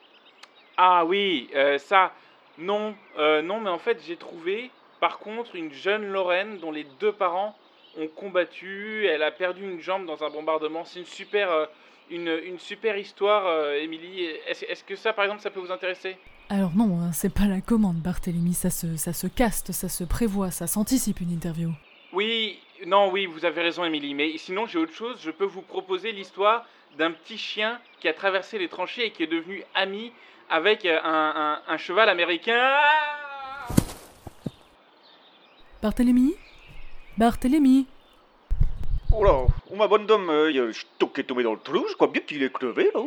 Ah 0.79 1.05
oui, 1.05 1.51
euh, 1.55 1.77
ça, 1.77 2.15
non, 2.57 2.95
euh, 3.19 3.43
non, 3.43 3.61
mais 3.61 3.69
en 3.69 3.79
fait, 3.79 4.03
j'ai 4.07 4.17
trouvé, 4.17 4.71
par 5.01 5.19
contre, 5.19 5.55
une 5.55 5.71
jeune 5.75 6.11
Lorraine 6.11 6.57
dont 6.63 6.73
les 6.73 6.87
deux 7.01 7.13
parents 7.13 7.55
ont 8.01 8.09
combattu, 8.09 9.05
elle 9.07 9.23
a 9.23 9.33
perdu 9.33 9.71
une 9.71 9.81
jambe 9.81 10.07
dans 10.07 10.25
un 10.25 10.31
bombardement. 10.31 10.87
C'est 10.87 11.01
une 11.01 11.05
super, 11.05 11.51
euh, 11.51 11.67
une, 12.11 12.29
une 12.45 12.59
super 12.59 12.97
histoire, 12.97 13.47
euh, 13.47 13.75
Émilie. 13.81 14.25
Est-ce 14.47 14.85
que 14.85 14.97
ça, 14.97 15.13
par 15.13 15.25
exemple, 15.25 15.43
ça 15.43 15.51
peut 15.51 15.61
vous 15.61 15.73
intéresser? 15.73 16.17
Alors 16.51 16.73
non, 16.77 17.01
hein, 17.01 17.13
c'est 17.13 17.33
pas 17.33 17.47
la 17.47 17.61
commande, 17.61 17.97
Barthélemy, 17.97 18.53
ça 18.53 18.69
se, 18.71 18.97
ça 18.97 19.13
se 19.13 19.27
caste, 19.27 19.73
ça 19.73 19.89
se 19.89 20.05
prévoit, 20.05 20.51
ça 20.51 20.67
s'anticipe 20.67 21.21
une 21.21 21.31
interview. 21.33 21.71
Oui, 22.13 22.59
non, 22.87 23.11
oui, 23.11 23.27
vous 23.27 23.45
avez 23.45 23.63
raison, 23.63 23.85
Émilie. 23.85 24.15
Mais 24.15 24.37
sinon, 24.37 24.67
j'ai 24.67 24.79
autre 24.79 24.93
chose. 24.93 25.19
Je 25.23 25.31
peux 25.31 25.47
vous 25.47 25.63
proposer 25.63 26.13
l'histoire 26.13 26.67
d'un 26.99 27.11
petit 27.13 27.39
chien 27.39 27.81
qui 27.99 28.09
a 28.09 28.13
traversé 28.13 28.59
les 28.59 28.69
tranchées 28.69 29.07
et 29.07 29.11
qui 29.11 29.23
est 29.23 29.27
devenu 29.27 29.65
ami 29.75 30.13
avec 30.51 30.85
euh, 30.85 30.99
un, 31.03 31.61
un- 31.67 31.73
un 31.73 31.77
cheval 31.79 32.09
américain. 32.09 32.61
Barthélemy 35.83 36.35
Barthélemy 37.19 37.87
Oh 39.17 39.23
là, 39.23 39.45
oh 39.71 39.77
ma 39.77 39.87
bonne 39.87 40.07
dame, 40.07 40.29
euh, 40.29 40.51
y 40.51 40.59
a 40.59 40.65
un 40.65 40.73
stock 40.73 41.15
qui 41.15 41.21
est 41.21 41.25
tombé 41.25 41.45
dans 41.45 41.53
le 41.53 41.61
trou, 41.61 41.85
je 41.89 41.95
crois 41.95 42.09
bien 42.09 42.21
qu'il 42.23 42.43
est 42.43 42.53
crevé 42.53 42.91
là. 42.95 43.01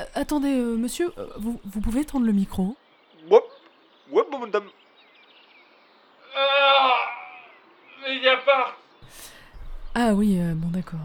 Euh, 0.00 0.04
Attendez, 0.14 0.48
euh, 0.58 0.76
monsieur, 0.76 1.12
euh, 1.18 1.26
vous, 1.36 1.60
vous 1.64 1.80
pouvez 1.80 2.04
tendre 2.04 2.26
le 2.26 2.32
micro 2.32 2.76
Ouais, 3.30 3.40
ouais, 4.10 4.22
ma 4.30 4.38
bonne 4.38 4.50
dame. 4.50 4.64
Ah 6.36 6.94
Mais 8.02 8.16
il 8.16 8.22
y 8.22 8.28
a 8.28 8.38
pas. 8.38 8.76
Ah 9.94 10.12
oui, 10.14 10.38
euh, 10.40 10.54
bon 10.54 10.68
d'accord. 10.68 10.98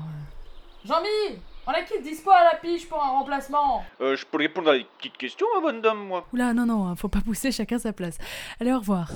Jean-Mi 0.86 1.38
On 1.68 1.72
a 1.72 1.82
qui 1.84 2.00
de 2.00 2.04
dispo 2.04 2.32
à 2.32 2.44
la 2.46 2.56
piche 2.56 2.88
pour 2.90 3.04
un 3.04 3.10
remplacement? 3.10 3.86
Euh, 4.02 4.16
je 4.16 4.26
peux 4.26 4.38
répondre 4.38 4.72
à 4.72 4.78
des 4.78 4.88
petites 4.98 5.18
questions, 5.18 5.46
ma 5.56 5.62
bonne 5.62 5.82
dame, 5.82 6.00
moi. 6.00 6.26
Oula, 6.34 6.54
non, 6.54 6.66
non, 6.66 6.88
hein, 6.88 6.96
faut 6.96 7.10
pas 7.10 7.22
pousser 7.22 7.52
chacun 7.52 7.78
sa 7.78 7.94
place. 7.94 8.18
Allez, 8.60 8.74
au 8.74 8.80
revoir. 8.80 9.10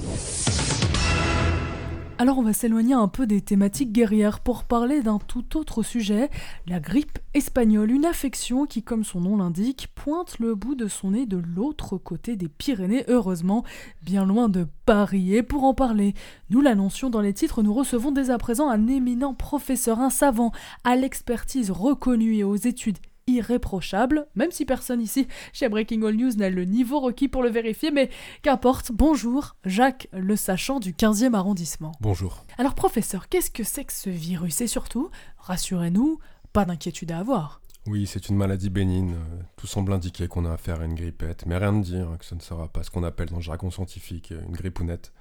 Alors 2.22 2.38
on 2.38 2.44
va 2.44 2.54
s'éloigner 2.54 2.94
un 2.94 3.08
peu 3.08 3.26
des 3.26 3.42
thématiques 3.42 3.92
guerrières 3.92 4.42
pour 4.42 4.66
parler 4.66 5.02
d'un 5.02 5.18
tout 5.18 5.58
autre 5.58 5.82
sujet, 5.82 6.30
la 6.68 6.80
grippe 6.80 7.18
espagnole, 7.34 7.90
une 7.90 8.06
affection 8.06 8.68
qui, 8.68 8.84
comme 8.84 9.04
son 9.04 9.22
nom 9.22 9.38
l'indique, 9.38 9.88
pointe 9.96 10.38
le 10.38 10.54
bout 10.54 10.76
de 10.76 10.88
son 10.88 11.10
nez 11.10 11.26
de 11.26 11.38
l'autre 11.38 11.98
côté 11.98 12.36
des 12.36 12.48
Pyrénées, 12.48 13.06
heureusement, 13.08 13.64
bien 14.04 14.24
loin 14.24 14.50
de 14.50 14.68
Paris. 14.86 15.36
Et 15.36 15.42
pour 15.42 15.64
en 15.64 15.74
parler, 15.74 16.14
nous 16.52 16.62
l'annoncions 16.62 17.10
dans 17.10 17.22
les 17.22 17.34
titres, 17.34 17.64
nous 17.64 17.74
recevons 17.74 18.12
dès 18.12 18.30
à 18.30 18.38
présent 18.38 18.70
un 18.70 18.86
éminent 18.86 19.34
professeur, 19.34 20.00
un 20.00 20.12
savant, 20.12 20.52
à 20.84 20.96
l'expertise 20.96 21.72
reconnue 21.72 22.36
et 22.36 22.44
aux 22.44 22.56
études 22.56 23.00
irréprochables, 23.28 24.28
même 24.36 24.52
si 24.52 24.66
personne 24.66 25.02
ici 25.02 25.28
chez 25.54 25.70
Breaking 25.70 26.04
All 26.04 26.16
News 26.16 26.34
n'a 26.38 26.50
le 26.50 26.66
niveau 26.66 27.00
requis 27.00 27.28
pour 27.28 27.44
le 27.44 27.50
vérifier, 27.50 27.92
mais 27.92 28.10
qu'importe, 28.42 28.92
bonjour, 28.92 29.56
Jacques 29.66 30.08
le 30.14 30.36
sachant 30.36 30.80
du 30.80 30.94
15e 30.94 31.34
arrondissement. 31.34 31.92
Bonjour. 32.02 32.46
Alors 32.58 32.76
professeur, 32.76 33.30
qu'est-ce 33.30 33.52
que 33.52 33.64
c'est 33.64 33.86
que 33.86 33.94
ce 33.94 34.10
virus? 34.10 34.62
Et 34.62 34.68
surtout, 34.68 35.10
rassurez-nous, 35.38 36.20
pas 36.54 36.66
d'inquiétude 36.66 37.12
à 37.12 37.20
avoir. 37.20 37.62
Oui, 37.88 38.06
c'est 38.06 38.30
une 38.30 38.36
maladie 38.36 38.70
bénigne. 38.70 39.14
euh, 39.14 39.42
Tout 39.58 39.66
semble 39.68 39.92
indiquer 39.94 40.28
qu'on 40.28 40.46
a 40.46 40.52
affaire 40.52 40.82
à 40.82 40.86
une 40.86 40.94
grippette, 40.94 41.46
mais 41.48 41.58
rien 41.58 41.74
de 41.74 41.82
dire 41.84 42.10
que 42.20 42.26
ce 42.26 42.36
ne 42.36 42.40
sera 42.40 42.68
pas 42.68 42.84
ce 42.84 42.92
qu'on 42.92 43.04
appelle 43.04 43.30
dans 43.30 43.38
le 43.38 43.42
jargon 43.42 43.72
scientifique 43.72 44.32
euh, 44.32 44.42
une 44.48 44.52
grippounette. 44.54 45.12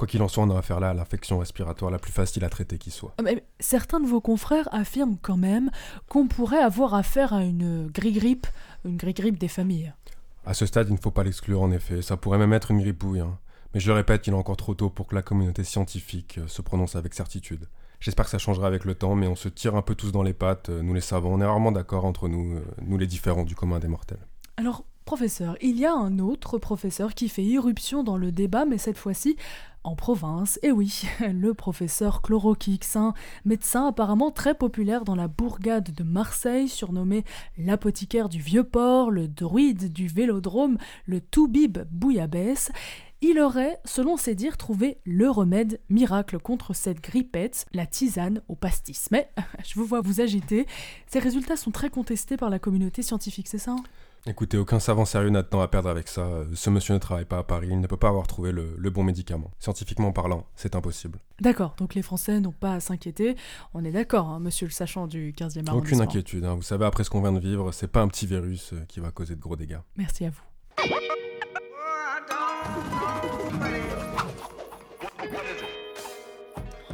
Quoi 0.00 0.06
qu'il 0.06 0.22
en 0.22 0.28
soit, 0.28 0.42
on 0.42 0.48
a 0.48 0.58
affaire 0.58 0.80
là 0.80 0.88
à 0.88 0.94
l'infection 0.94 1.40
respiratoire 1.40 1.90
la 1.90 1.98
plus 1.98 2.10
facile 2.10 2.42
à 2.42 2.48
traiter 2.48 2.78
qui 2.78 2.90
soit. 2.90 3.12
Ah, 3.18 3.22
Mais 3.22 3.44
certains 3.58 4.00
de 4.00 4.06
vos 4.06 4.22
confrères 4.22 4.66
affirment 4.72 5.18
quand 5.20 5.36
même 5.36 5.70
qu'on 6.08 6.26
pourrait 6.26 6.62
avoir 6.62 6.94
affaire 6.94 7.34
à 7.34 7.42
une 7.42 7.86
gris-grippe, 7.88 8.46
une 8.86 8.96
gris-grippe 8.96 9.36
des 9.36 9.46
familles. 9.48 9.92
À 10.46 10.54
ce 10.54 10.64
stade, 10.64 10.88
il 10.88 10.94
ne 10.94 10.98
faut 10.98 11.10
pas 11.10 11.22
l'exclure 11.22 11.60
en 11.60 11.70
effet, 11.70 12.00
ça 12.00 12.16
pourrait 12.16 12.38
même 12.38 12.54
être 12.54 12.70
une 12.70 12.80
grippouille. 12.80 13.20
hein. 13.20 13.38
Mais 13.74 13.80
je 13.80 13.88
le 13.88 13.92
répète, 13.92 14.26
il 14.26 14.32
est 14.32 14.36
encore 14.36 14.56
trop 14.56 14.74
tôt 14.74 14.88
pour 14.88 15.06
que 15.06 15.14
la 15.14 15.20
communauté 15.20 15.64
scientifique 15.64 16.38
euh, 16.38 16.48
se 16.48 16.62
prononce 16.62 16.96
avec 16.96 17.12
certitude. 17.12 17.68
J'espère 18.00 18.24
que 18.24 18.30
ça 18.30 18.38
changera 18.38 18.68
avec 18.68 18.86
le 18.86 18.94
temps, 18.94 19.14
mais 19.16 19.26
on 19.26 19.36
se 19.36 19.50
tire 19.50 19.76
un 19.76 19.82
peu 19.82 19.94
tous 19.94 20.12
dans 20.12 20.22
les 20.22 20.32
pattes, 20.32 20.70
euh, 20.70 20.80
nous 20.80 20.94
les 20.94 21.02
savants, 21.02 21.34
on 21.34 21.42
est 21.42 21.44
rarement 21.44 21.72
d'accord 21.72 22.06
entre 22.06 22.26
nous, 22.26 22.54
euh, 22.54 22.64
nous 22.80 22.96
les 22.96 23.06
différents 23.06 23.44
du 23.44 23.54
commun 23.54 23.80
des 23.80 23.88
mortels. 23.88 24.26
Alors, 24.56 24.82
professeur, 25.04 25.56
il 25.60 25.78
y 25.78 25.84
a 25.84 25.92
un 25.92 26.20
autre 26.20 26.56
professeur 26.58 27.14
qui 27.14 27.28
fait 27.28 27.42
irruption 27.42 28.04
dans 28.04 28.16
le 28.16 28.30
débat, 28.30 28.64
mais 28.64 28.78
cette 28.78 28.96
fois-ci 28.96 29.36
en 29.84 29.96
province. 29.96 30.58
Et 30.62 30.72
oui, 30.72 31.02
le 31.32 31.54
professeur 31.54 32.22
Chlorokix, 32.22 32.96
un 32.96 33.14
médecin 33.44 33.86
apparemment 33.86 34.30
très 34.30 34.54
populaire 34.54 35.04
dans 35.04 35.14
la 35.14 35.28
bourgade 35.28 35.92
de 35.94 36.02
Marseille, 36.02 36.68
surnommé 36.68 37.24
l'apothicaire 37.58 38.28
du 38.28 38.40
Vieux-Port, 38.40 39.10
le 39.10 39.28
druide 39.28 39.92
du 39.92 40.06
Vélodrome, 40.06 40.78
le 41.06 41.20
Toubib 41.20 41.78
Bouillabaisse. 41.90 42.70
Il 43.22 43.38
aurait, 43.38 43.78
selon 43.84 44.16
ses 44.16 44.34
dires, 44.34 44.56
trouvé 44.56 44.98
le 45.04 45.28
remède 45.28 45.80
miracle 45.90 46.38
contre 46.38 46.72
cette 46.72 47.02
grippette, 47.02 47.66
la 47.74 47.84
tisane 47.84 48.40
au 48.48 48.54
pastis. 48.54 49.08
Mais 49.10 49.30
je 49.64 49.74
vous 49.74 49.84
vois 49.84 50.00
vous 50.00 50.22
agiter. 50.22 50.66
Ces 51.06 51.18
résultats 51.18 51.56
sont 51.56 51.70
très 51.70 51.90
contestés 51.90 52.38
par 52.38 52.48
la 52.48 52.58
communauté 52.58 53.02
scientifique, 53.02 53.48
c'est 53.48 53.58
ça? 53.58 53.76
Écoutez, 54.26 54.58
aucun 54.58 54.80
savant 54.80 55.04
sérieux 55.06 55.30
n'a 55.30 55.42
de 55.42 55.48
temps 55.48 55.62
à 55.62 55.68
perdre 55.68 55.88
avec 55.88 56.08
ça. 56.08 56.28
Ce 56.54 56.68
monsieur 56.68 56.92
ne 56.94 56.98
travaille 56.98 57.24
pas 57.24 57.38
à 57.38 57.42
Paris, 57.42 57.68
il 57.70 57.80
ne 57.80 57.86
peut 57.86 57.96
pas 57.96 58.08
avoir 58.08 58.26
trouvé 58.26 58.52
le, 58.52 58.74
le 58.76 58.90
bon 58.90 59.02
médicament. 59.02 59.50
Scientifiquement 59.58 60.12
parlant, 60.12 60.46
c'est 60.56 60.76
impossible. 60.76 61.18
D'accord, 61.40 61.74
donc 61.78 61.94
les 61.94 62.02
Français 62.02 62.38
n'ont 62.40 62.52
pas 62.52 62.74
à 62.74 62.80
s'inquiéter. 62.80 63.36
On 63.72 63.84
est 63.84 63.92
d'accord, 63.92 64.28
hein, 64.28 64.38
monsieur 64.38 64.66
le 64.66 64.72
sachant 64.72 65.06
du 65.06 65.32
15e 65.32 65.42
arrondissement. 65.68 65.76
Aucune 65.76 66.00
inquiétude, 66.02 66.44
hein. 66.44 66.54
vous 66.54 66.62
savez, 66.62 66.84
après 66.84 67.04
ce 67.04 67.10
qu'on 67.10 67.22
vient 67.22 67.32
de 67.32 67.40
vivre, 67.40 67.72
c'est 67.72 67.88
pas 67.88 68.02
un 68.02 68.08
petit 68.08 68.26
virus 68.26 68.74
euh, 68.74 68.84
qui 68.88 69.00
va 69.00 69.10
causer 69.10 69.36
de 69.36 69.40
gros 69.40 69.56
dégâts. 69.56 69.78
Merci 69.96 70.26
à 70.26 70.30
vous. 70.30 70.42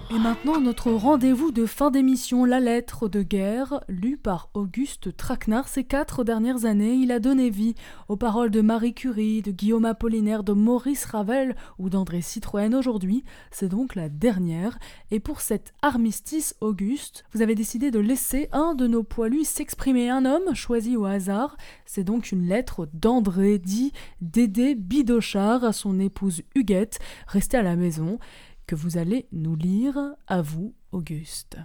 Et 0.08 0.18
maintenant, 0.20 0.60
notre 0.60 0.92
rendez-vous 0.92 1.50
de 1.50 1.66
fin 1.66 1.90
d'émission, 1.90 2.44
la 2.44 2.60
lettre 2.60 3.08
de 3.08 3.22
guerre, 3.22 3.80
lue 3.88 4.16
par 4.16 4.50
Auguste 4.54 5.16
Traquenard. 5.16 5.66
Ces 5.66 5.82
quatre 5.82 6.22
dernières 6.22 6.64
années, 6.64 6.94
il 6.94 7.10
a 7.10 7.18
donné 7.18 7.50
vie 7.50 7.74
aux 8.08 8.16
paroles 8.16 8.52
de 8.52 8.60
Marie 8.60 8.94
Curie, 8.94 9.42
de 9.42 9.50
Guillaume 9.50 9.84
Apollinaire, 9.84 10.44
de 10.44 10.52
Maurice 10.52 11.04
Ravel 11.06 11.56
ou 11.80 11.90
d'André 11.90 12.22
Citroën. 12.22 12.72
Aujourd'hui, 12.76 13.24
c'est 13.50 13.68
donc 13.68 13.96
la 13.96 14.08
dernière. 14.08 14.78
Et 15.10 15.18
pour 15.18 15.40
cet 15.40 15.74
armistice, 15.82 16.54
Auguste, 16.60 17.24
vous 17.32 17.42
avez 17.42 17.56
décidé 17.56 17.90
de 17.90 17.98
laisser 17.98 18.48
un 18.52 18.76
de 18.76 18.86
nos 18.86 19.02
poilus 19.02 19.44
s'exprimer. 19.44 20.08
Un 20.08 20.24
homme 20.24 20.54
choisi 20.54 20.96
au 20.96 21.04
hasard. 21.04 21.56
C'est 21.84 22.04
donc 22.04 22.30
une 22.30 22.46
lettre 22.46 22.88
d'André, 22.94 23.58
dit 23.58 23.92
Dédé 24.20 24.76
Bidochard, 24.76 25.64
à 25.64 25.72
son 25.72 25.98
épouse 25.98 26.42
Huguette, 26.54 27.00
restée 27.26 27.56
à 27.56 27.62
la 27.62 27.74
maison 27.74 28.20
que 28.66 28.74
vous 28.74 28.98
allez 28.98 29.28
nous 29.32 29.54
lire 29.54 29.96
à 30.26 30.42
vous, 30.42 30.74
Auguste. 30.90 31.56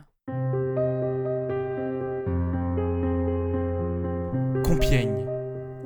Compiègne, 4.64 5.26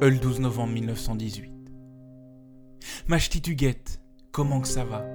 le 0.02 0.20
12 0.20 0.42
novembre 0.42 0.74
1918. 0.74 1.54
Ma 3.08 3.18
petite 3.18 3.48
Huguette, 3.48 4.02
comment 4.32 4.60
que 4.60 4.68
ça 4.68 4.84
va? 4.84 5.06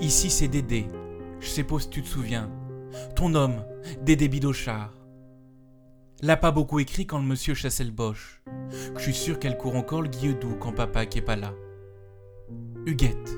Ici 0.00 0.30
c'est 0.30 0.48
Dédé, 0.48 0.86
je 1.40 1.48
sais 1.48 1.64
pas 1.64 1.80
si 1.80 1.90
tu 1.90 2.02
te 2.02 2.08
souviens. 2.08 2.50
Ton 3.16 3.34
homme, 3.34 3.64
Dédé 4.02 4.28
Bidochard. 4.28 4.94
L'a 6.22 6.36
pas 6.36 6.50
beaucoup 6.50 6.78
écrit 6.78 7.06
quand 7.06 7.18
le 7.18 7.24
monsieur 7.24 7.54
chassait 7.54 7.84
le 7.84 7.90
boche. 7.90 8.42
Je 8.96 9.02
suis 9.02 9.14
sûr 9.14 9.38
qu'elle 9.38 9.56
court 9.56 9.76
encore 9.76 10.02
le 10.02 10.08
guilledou 10.08 10.56
quand 10.56 10.72
papa 10.72 11.06
qui 11.06 11.18
est 11.18 11.22
pas 11.22 11.36
là. 11.36 11.54
Huguette, 12.86 13.36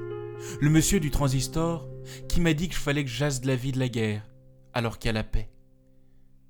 le 0.60 0.70
monsieur 0.70 1.00
du 1.00 1.10
transistor 1.10 1.88
qui 2.28 2.40
m'a 2.40 2.52
dit 2.52 2.68
que 2.68 2.74
je 2.74 2.80
fallait 2.80 3.04
que 3.04 3.10
j'asse 3.10 3.40
de 3.40 3.46
la 3.46 3.56
vie 3.56 3.72
de 3.72 3.78
la 3.78 3.88
guerre, 3.88 4.26
alors 4.72 4.98
qu'il 4.98 5.08
y 5.08 5.10
a 5.10 5.12
la 5.12 5.24
paix. 5.24 5.50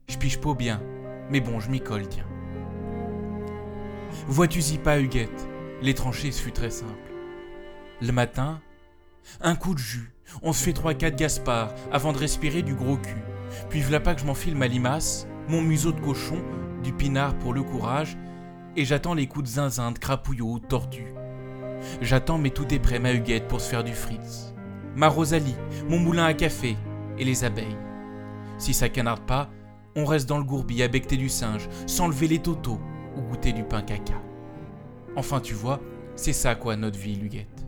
Je 0.08 0.18
piche 0.18 0.40
pas 0.40 0.54
bien, 0.54 0.82
mais 1.30 1.40
bon, 1.40 1.60
je 1.60 1.70
m'y 1.70 1.80
colle, 1.80 2.08
tiens. 2.08 2.26
Vois-tu-y 4.26 4.78
pas, 4.78 5.00
Huguette? 5.00 5.48
Les 5.82 5.94
tranchées, 5.94 6.32
ce 6.32 6.42
fut 6.42 6.52
très 6.52 6.70
simple. 6.70 7.12
Le 8.00 8.12
matin, 8.12 8.60
un 9.40 9.54
coup 9.54 9.74
de 9.74 9.78
jus, 9.78 10.12
on 10.42 10.52
se 10.52 10.62
fait 10.62 10.72
trois 10.72 10.94
quatre 10.94 11.16
Gaspard 11.16 11.72
avant 11.92 12.12
de 12.12 12.18
respirer 12.18 12.62
du 12.62 12.74
gros 12.74 12.96
cul. 12.96 13.22
Puis 13.68 13.80
v'là 13.80 14.00
pas 14.00 14.14
que 14.14 14.20
je 14.20 14.26
m'enfile 14.26 14.56
ma 14.56 14.68
limace, 14.68 15.26
mon 15.48 15.62
museau 15.62 15.92
de 15.92 16.00
cochon, 16.00 16.42
du 16.82 16.92
pinard 16.92 17.36
pour 17.38 17.52
le 17.52 17.62
courage, 17.62 18.16
et 18.76 18.84
j'attends 18.84 19.14
les 19.14 19.26
coups 19.26 19.44
de 19.44 19.54
zinzin, 19.54 19.92
de 19.92 19.98
crapouillot 19.98 20.52
ou 20.52 20.60
de 20.60 20.66
tortue. 20.66 21.12
J'attends, 22.00 22.38
mais 22.38 22.50
tout 22.50 22.72
est 22.72 22.78
prêt, 22.78 22.98
ma 22.98 23.12
Huguette, 23.12 23.48
pour 23.48 23.60
se 23.60 23.68
faire 23.68 23.84
du 23.84 23.92
fritz. 23.92 24.54
Ma 24.96 25.08
Rosalie, 25.08 25.56
mon 25.88 25.98
moulin 25.98 26.24
à 26.24 26.34
café 26.34 26.76
et 27.18 27.24
les 27.24 27.44
abeilles. 27.44 27.76
Si 28.58 28.74
ça 28.74 28.88
canarde 28.88 29.26
pas, 29.26 29.50
on 29.96 30.04
reste 30.04 30.28
dans 30.28 30.38
le 30.38 30.44
gourbi 30.44 30.82
à 30.82 30.88
becter 30.88 31.16
du 31.16 31.28
singe, 31.28 31.68
sans 31.86 32.08
lever 32.08 32.28
les 32.28 32.40
totos 32.40 32.80
ou 33.16 33.22
goûter 33.22 33.52
du 33.52 33.64
pain 33.64 33.82
caca. 33.82 34.20
Enfin, 35.16 35.40
tu 35.40 35.54
vois, 35.54 35.80
c'est 36.14 36.32
ça 36.32 36.54
quoi 36.54 36.76
notre 36.76 36.98
vie, 36.98 37.18
Huguette. 37.20 37.66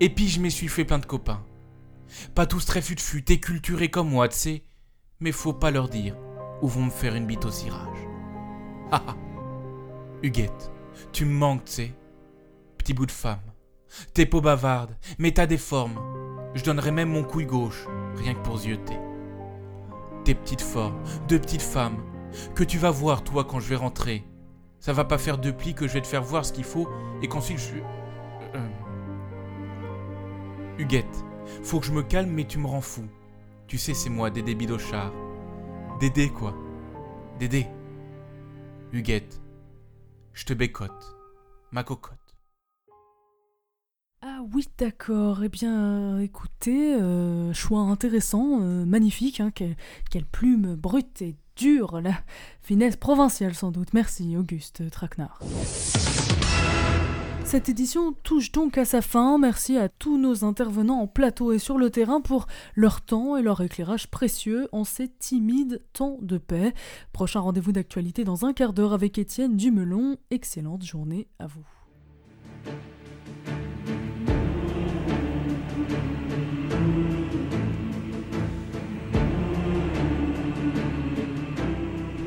Et 0.00 0.10
puis 0.10 0.28
je 0.28 0.40
m'y 0.40 0.50
suis 0.50 0.68
fait 0.68 0.84
plein 0.84 0.98
de 0.98 1.06
copains. 1.06 1.44
Pas 2.34 2.46
tous 2.46 2.64
très 2.66 2.82
fut-fut 2.82 3.30
et 3.30 3.40
culturés 3.40 3.90
comme 3.90 4.10
moi, 4.10 4.28
tu 4.28 4.36
sais, 4.36 4.62
mais 5.20 5.32
faut 5.32 5.52
pas 5.52 5.70
leur 5.70 5.88
dire 5.88 6.16
où 6.60 6.68
vont 6.68 6.84
me 6.84 6.90
faire 6.90 7.14
une 7.14 7.26
bite 7.26 7.44
au 7.44 7.50
cirage. 7.50 7.88
Ah 8.90 9.16
Huguette, 10.22 10.70
tu 11.12 11.24
me 11.24 11.32
manques, 11.32 11.64
tu 11.64 11.72
sais. 11.72 11.94
Petit 12.82 12.94
bout 12.94 13.06
de 13.06 13.12
femme. 13.12 13.38
T'es 14.12 14.26
peau 14.26 14.40
bavarde, 14.40 14.96
mais 15.20 15.30
t'as 15.30 15.46
des 15.46 15.56
formes. 15.56 16.00
Je 16.56 16.64
donnerais 16.64 16.90
même 16.90 17.10
mon 17.10 17.22
couille 17.22 17.46
gauche, 17.46 17.86
rien 18.16 18.34
que 18.34 18.42
pour 18.42 18.58
zioter. 18.58 18.98
Tes 20.24 20.34
petites 20.34 20.62
formes, 20.62 21.00
deux 21.28 21.38
petites 21.38 21.62
femmes, 21.62 22.02
que 22.56 22.64
tu 22.64 22.78
vas 22.78 22.90
voir 22.90 23.22
toi 23.22 23.44
quand 23.44 23.60
je 23.60 23.68
vais 23.68 23.76
rentrer. 23.76 24.24
Ça 24.80 24.92
va 24.92 25.04
pas 25.04 25.18
faire 25.18 25.38
deux 25.38 25.52
plis 25.52 25.74
que 25.74 25.86
je 25.86 25.92
vais 25.92 26.00
te 26.00 26.08
faire 26.08 26.24
voir 26.24 26.44
ce 26.44 26.52
qu'il 26.52 26.64
faut 26.64 26.88
et 27.22 27.28
qu'ensuite 27.28 27.60
je... 27.60 27.76
Euh... 28.56 28.68
Huguette, 30.78 31.24
faut 31.62 31.78
que 31.78 31.86
je 31.86 31.92
me 31.92 32.02
calme 32.02 32.32
mais 32.32 32.48
tu 32.48 32.58
me 32.58 32.66
rends 32.66 32.80
fou. 32.80 33.04
Tu 33.68 33.78
sais 33.78 33.94
c'est 33.94 34.10
moi, 34.10 34.30
Dédé 34.30 34.56
Bidochard. 34.56 35.12
Dédé 36.00 36.30
quoi 36.30 36.52
Dédé. 37.38 37.68
Huguette, 38.92 39.40
je 40.32 40.44
te 40.44 40.52
bécote. 40.52 41.16
Ma 41.70 41.84
cocotte. 41.84 42.21
Ah 44.24 44.38
oui, 44.54 44.68
d'accord. 44.78 45.42
Eh 45.42 45.48
bien, 45.48 46.20
écoutez, 46.20 46.94
euh, 46.94 47.52
choix 47.52 47.80
intéressant, 47.80 48.60
euh, 48.62 48.84
magnifique. 48.84 49.40
Hein, 49.40 49.50
quelle, 49.52 49.76
quelle 50.12 50.24
plume 50.24 50.76
brute 50.76 51.22
et 51.22 51.34
dure, 51.56 52.00
la 52.00 52.14
finesse 52.60 52.94
provinciale 52.94 53.54
sans 53.54 53.72
doute. 53.72 53.92
Merci, 53.94 54.36
Auguste 54.36 54.88
Traquenard. 54.92 55.40
Cette 57.44 57.68
édition 57.68 58.12
touche 58.22 58.52
donc 58.52 58.78
à 58.78 58.84
sa 58.84 59.02
fin. 59.02 59.38
Merci 59.38 59.76
à 59.76 59.88
tous 59.88 60.16
nos 60.16 60.44
intervenants 60.44 61.00
en 61.00 61.08
plateau 61.08 61.52
et 61.52 61.58
sur 61.58 61.76
le 61.76 61.90
terrain 61.90 62.20
pour 62.20 62.46
leur 62.76 63.00
temps 63.00 63.36
et 63.36 63.42
leur 63.42 63.60
éclairage 63.60 64.06
précieux 64.06 64.68
en 64.70 64.84
ces 64.84 65.08
timides 65.08 65.82
temps 65.92 66.18
de 66.22 66.38
paix. 66.38 66.72
Prochain 67.12 67.40
rendez-vous 67.40 67.72
d'actualité 67.72 68.22
dans 68.22 68.46
un 68.46 68.52
quart 68.52 68.72
d'heure 68.72 68.92
avec 68.92 69.18
Étienne 69.18 69.56
Dumelon. 69.56 70.16
Excellente 70.30 70.84
journée 70.84 71.26
à 71.40 71.48
vous. 71.48 71.81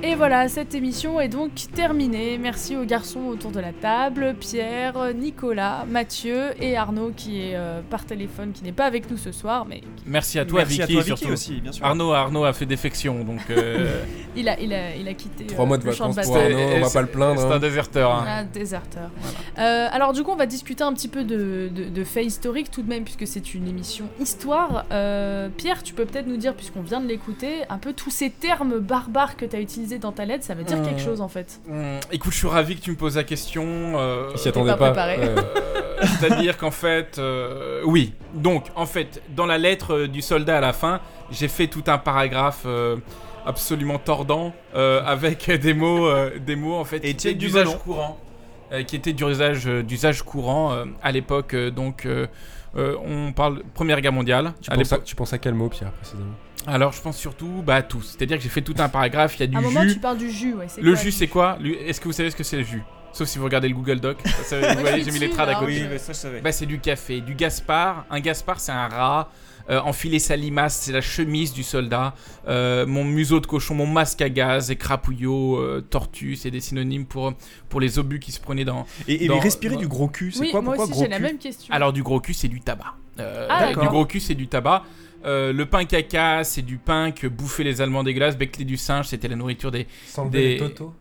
Et 0.08 0.14
voilà, 0.14 0.48
cette 0.50 0.76
émission 0.76 1.20
est 1.20 1.30
donc 1.30 1.50
terminée. 1.74 2.38
Merci 2.38 2.78
aux 2.78 2.86
garçons 2.86 3.22
autour 3.22 3.50
de 3.50 3.60
la 3.60 3.74
table, 3.74 4.36
Pierre, 4.40 5.16
Nicolas, 5.16 5.84
Mathieu 5.90 6.52
et 6.62 6.78
Arnaud 6.78 7.12
qui 7.18 7.42
est 7.42 7.56
euh, 7.56 7.82
par 7.90 8.06
téléphone, 8.06 8.52
qui 8.52 8.64
n'est 8.64 8.72
pas 8.72 8.86
avec 8.86 9.10
nous 9.10 9.18
ce 9.18 9.32
soir, 9.32 9.66
mais 9.68 9.82
Merci 10.06 10.38
à 10.38 10.46
toi, 10.46 10.60
Merci 10.60 10.84
à 10.84 10.86
Vicky, 10.86 10.94
toi, 10.94 11.04
Vicky 11.04 11.18
surtout. 11.18 11.34
aussi, 11.34 11.60
bien 11.60 11.72
sûr. 11.72 11.84
Arnaud, 11.84 12.14
Arnaud 12.14 12.44
a 12.44 12.54
fait 12.54 12.68
défection, 12.68 13.24
donc. 13.24 13.40
euh, 13.50 14.04
il 14.36 14.48
a, 14.48 14.60
il 14.60 14.72
a, 14.76 14.96
il 14.96 15.08
a 15.08 15.14
quitté 15.16 15.48
Trois 15.48 15.66
euh, 15.66 15.68
mois 15.68 15.78
de 15.80 15.86
le 15.86 15.92
champ 15.92 16.12
vacances 16.12 16.32
de 16.32 16.32
pour. 16.32 16.38
Arnaud, 16.40 16.76
on 16.76 16.82
va 16.82 16.90
pas 16.92 17.02
le 17.02 17.08
plaindre. 17.08 17.42
C'est 17.42 17.48
hein. 17.48 17.52
un 17.54 17.60
déserteur. 17.60 18.12
hein. 18.14 18.26
Ah, 18.28 18.44
déserteur. 18.44 19.10
Euh, 19.58 19.88
alors 19.92 20.14
du 20.14 20.22
coup, 20.22 20.30
on 20.30 20.36
va 20.36 20.46
discuter 20.46 20.84
un 20.84 20.94
petit 20.94 21.08
peu 21.08 21.24
de, 21.24 21.72
de, 21.74 21.86
de 21.86 22.04
faits 22.04 22.28
historiques 22.28 22.70
tout 22.70 22.84
de 22.84 22.90
même, 22.90 23.06
puisque 23.06 23.26
c'est 23.26 23.56
une 23.56 23.68
émission 23.68 24.06
histoire. 24.20 24.86
Euh, 24.92 25.50
Pierre, 25.50 25.82
tu 25.82 25.96
peux 25.96 26.06
peut-être 26.06 26.28
nous 26.28 26.38
dire, 26.38 26.54
puisqu'on 26.54 26.84
vient 26.84 27.02
de 27.02 27.08
l'écouter, 27.08 27.64
un 27.70 27.80
peu 27.80 27.92
tous 27.94 28.12
ces 28.12 28.30
termes 28.30 28.78
barbares 28.78 29.36
que 29.36 29.46
tu 29.46 29.56
as 29.56 29.60
utilisés 29.60 29.96
dans 30.06 30.12
ta 30.12 30.26
lettre, 30.26 30.44
ça 30.44 30.54
veut 30.54 30.64
dire 30.64 30.82
quelque 30.84 31.02
chose 31.02 31.20
en 31.20 31.28
fait. 31.28 31.60
Hum, 31.70 32.00
écoute, 32.12 32.32
je 32.32 32.38
suis 32.38 32.48
ravi 32.48 32.76
que 32.76 32.82
tu 32.82 32.92
me 32.92 32.96
poses 32.96 33.16
la 33.18 33.24
question. 33.24 33.66
euh, 33.66 34.36
s'y 34.36 34.48
attendait 34.50 34.72
pas. 34.78 34.92
préparé. 34.92 35.18
Ouais. 35.18 35.30
Euh, 35.38 36.06
C'est-à-dire 36.20 36.58
qu'en 36.58 36.72
fait, 36.72 37.18
euh, 37.18 37.82
oui. 37.86 38.14
Donc, 38.34 38.66
en 38.76 38.86
fait, 38.86 39.22
dans 39.36 39.46
la 39.46 39.58
lettre 39.58 39.94
euh, 39.96 40.08
du 40.08 40.22
soldat 40.22 40.58
à 40.58 40.62
la 40.62 40.74
fin, 40.74 41.00
j'ai 41.32 41.48
fait 41.48 41.68
tout 41.68 41.84
un 41.88 41.98
paragraphe 41.98 42.64
euh, 42.66 42.98
absolument 43.46 43.98
tordant 43.98 44.54
euh, 44.76 45.02
avec 45.06 45.50
des 45.50 45.74
mots, 45.74 46.08
euh, 46.08 46.32
des 46.40 46.56
mots 46.56 46.76
en 46.76 46.86
fait, 46.86 46.98
étaient 47.04 47.34
d'usage 47.34 47.78
courant, 47.80 48.18
qui 48.84 48.96
étaient 48.96 49.14
d'usage 49.14 49.68
euh, 49.68 49.84
d'usage 49.84 50.22
courant 50.24 50.74
euh, 50.74 50.86
à 51.02 51.12
l'époque. 51.12 51.54
euh, 51.54 51.72
donc, 51.72 52.06
euh, 52.06 52.28
euh, 52.76 52.96
on 53.06 53.32
parle 53.32 53.64
Première 53.74 54.02
Guerre 54.02 54.12
mondiale. 54.14 54.54
Tu, 54.62 54.70
à 54.72 54.76
penses 54.76 54.92
à, 54.92 54.96
l'époque. 54.96 55.06
tu 55.08 55.16
penses 55.16 55.34
à 55.34 55.38
quel 55.38 55.54
mot, 55.54 55.70
Pierre, 55.70 55.92
précisément? 55.92 56.32
Alors, 56.68 56.92
je 56.94 57.02
pense 57.02 57.18
surtout 57.18 57.64
bah, 57.66 57.76
à 57.76 57.82
tous. 57.84 58.16
C'est-à-dire 58.18 58.38
que 58.38 58.44
j'ai 58.44 58.50
fait 58.50 58.62
tout 58.62 58.74
un 58.80 58.90
paragraphe. 58.90 59.36
Il 59.38 59.42
y 59.42 59.44
a 59.44 59.48
du 59.48 59.56
À 59.56 59.60
un 59.60 59.62
moment, 59.62 59.84
jus. 59.84 59.94
tu 59.94 60.00
parles 60.00 60.18
du 60.18 60.32
jus, 60.32 60.54
ouais. 60.56 60.66
Le 60.82 60.94
quoi, 60.94 61.02
jus, 61.04 61.12
c'est 61.12 61.28
quoi? 61.28 61.58
Est-ce 61.86 62.00
que 62.02 62.06
vous 62.06 62.12
savez 62.14 62.32
ce 62.32 62.36
que 62.36 62.44
c'est 62.44 62.58
le 62.58 62.64
jus? 62.64 62.82
Sauf 63.14 63.28
si 63.30 63.38
vous 63.38 63.46
regardez 63.46 63.70
le 63.70 63.76
Google 63.76 64.00
Doc. 64.00 64.18
Ça, 64.26 64.44
ça, 64.44 64.60
Moi, 64.60 64.74
vous 64.74 64.80
voyez, 64.82 65.04
j'ai 65.04 65.12
mis 65.12 65.20
les 65.20 65.30
trades 65.30 65.48
à 65.50 65.56
côté. 65.56 65.68
Oui, 65.84 65.88
mais 65.90 65.98
ça, 66.00 66.12
je 66.12 66.18
savais. 66.18 66.42
Bah, 66.42 66.52
c'est 66.52 66.66
du 66.66 66.80
café, 66.80 67.22
du 67.22 67.34
Gaspard. 67.36 68.06
Un 68.10 68.20
Gaspard, 68.20 68.60
c'est 68.60 68.72
un 68.74 68.88
rat. 68.88 69.30
Euh, 69.70 69.80
enfiler 69.82 70.20
sa 70.20 70.36
limace, 70.36 70.82
c'est 70.82 70.92
la 70.92 71.02
chemise 71.02 71.52
du 71.52 71.64
soldat. 71.64 72.14
Euh, 72.48 72.86
mon 72.86 73.04
museau 73.04 73.40
de 73.40 73.48
cochon, 73.48 73.74
mon 73.74 73.88
masque 73.88 74.22
à 74.22 74.30
gaz, 74.30 74.70
écrapouillot, 74.70 75.58
euh, 75.58 75.82
tortue, 75.90 76.36
c'est 76.36 76.52
des 76.52 76.60
synonymes 76.60 77.06
pour, 77.06 77.34
pour 77.70 77.82
les 77.82 77.98
obus 77.98 78.20
qui 78.20 78.32
se 78.32 78.40
prenaient 78.40 78.66
dans. 78.66 78.86
Et- 79.08 79.26
et 79.26 79.28
dans- 79.28 79.40
respirer 79.40 79.74
dans- 79.76 79.82
du 79.82 79.88
gros 79.88 80.08
cul, 80.08 80.32
c'est 80.32 80.40
Oui, 80.42 80.52
quoi, 80.52 80.62
moi 80.62 80.76
pourquoi 80.76 80.84
aussi, 80.86 80.92
gros 80.94 81.04
j'ai 81.04 81.10
la 81.10 81.20
même 81.20 81.38
question. 81.40 81.74
Alors, 81.74 81.94
du 81.94 82.04
gros 82.04 82.20
cul, 82.20 82.34
c'est 82.36 82.48
du 82.48 82.62
tabac. 82.62 82.94
Euh, 83.20 83.48
Ah, 83.50 83.68
du 83.70 83.74
d'accord. 83.76 83.92
gros 83.92 84.06
cul, 84.06 84.20
c'est 84.20 84.36
du 84.36 84.48
tabac. 84.48 84.84
Euh, 85.26 85.52
le 85.52 85.66
pain 85.66 85.86
caca, 85.86 86.44
c'est 86.44 86.62
du 86.62 86.78
pain 86.78 87.10
que 87.12 87.26
bouffaient 87.26 87.64
les 87.64 87.82
Allemands 87.82 88.04
dégueulasses. 88.04 88.38
Beckley 88.38 88.66
du 88.66 88.78
singe, 88.78 89.08
c'était 89.08 89.28
la 89.28 89.36
nourriture 89.36 89.72
des. 89.72 89.88
S'enlever 90.06 90.40
des... 90.40 90.48
les 90.54 90.58
totos 90.60 90.94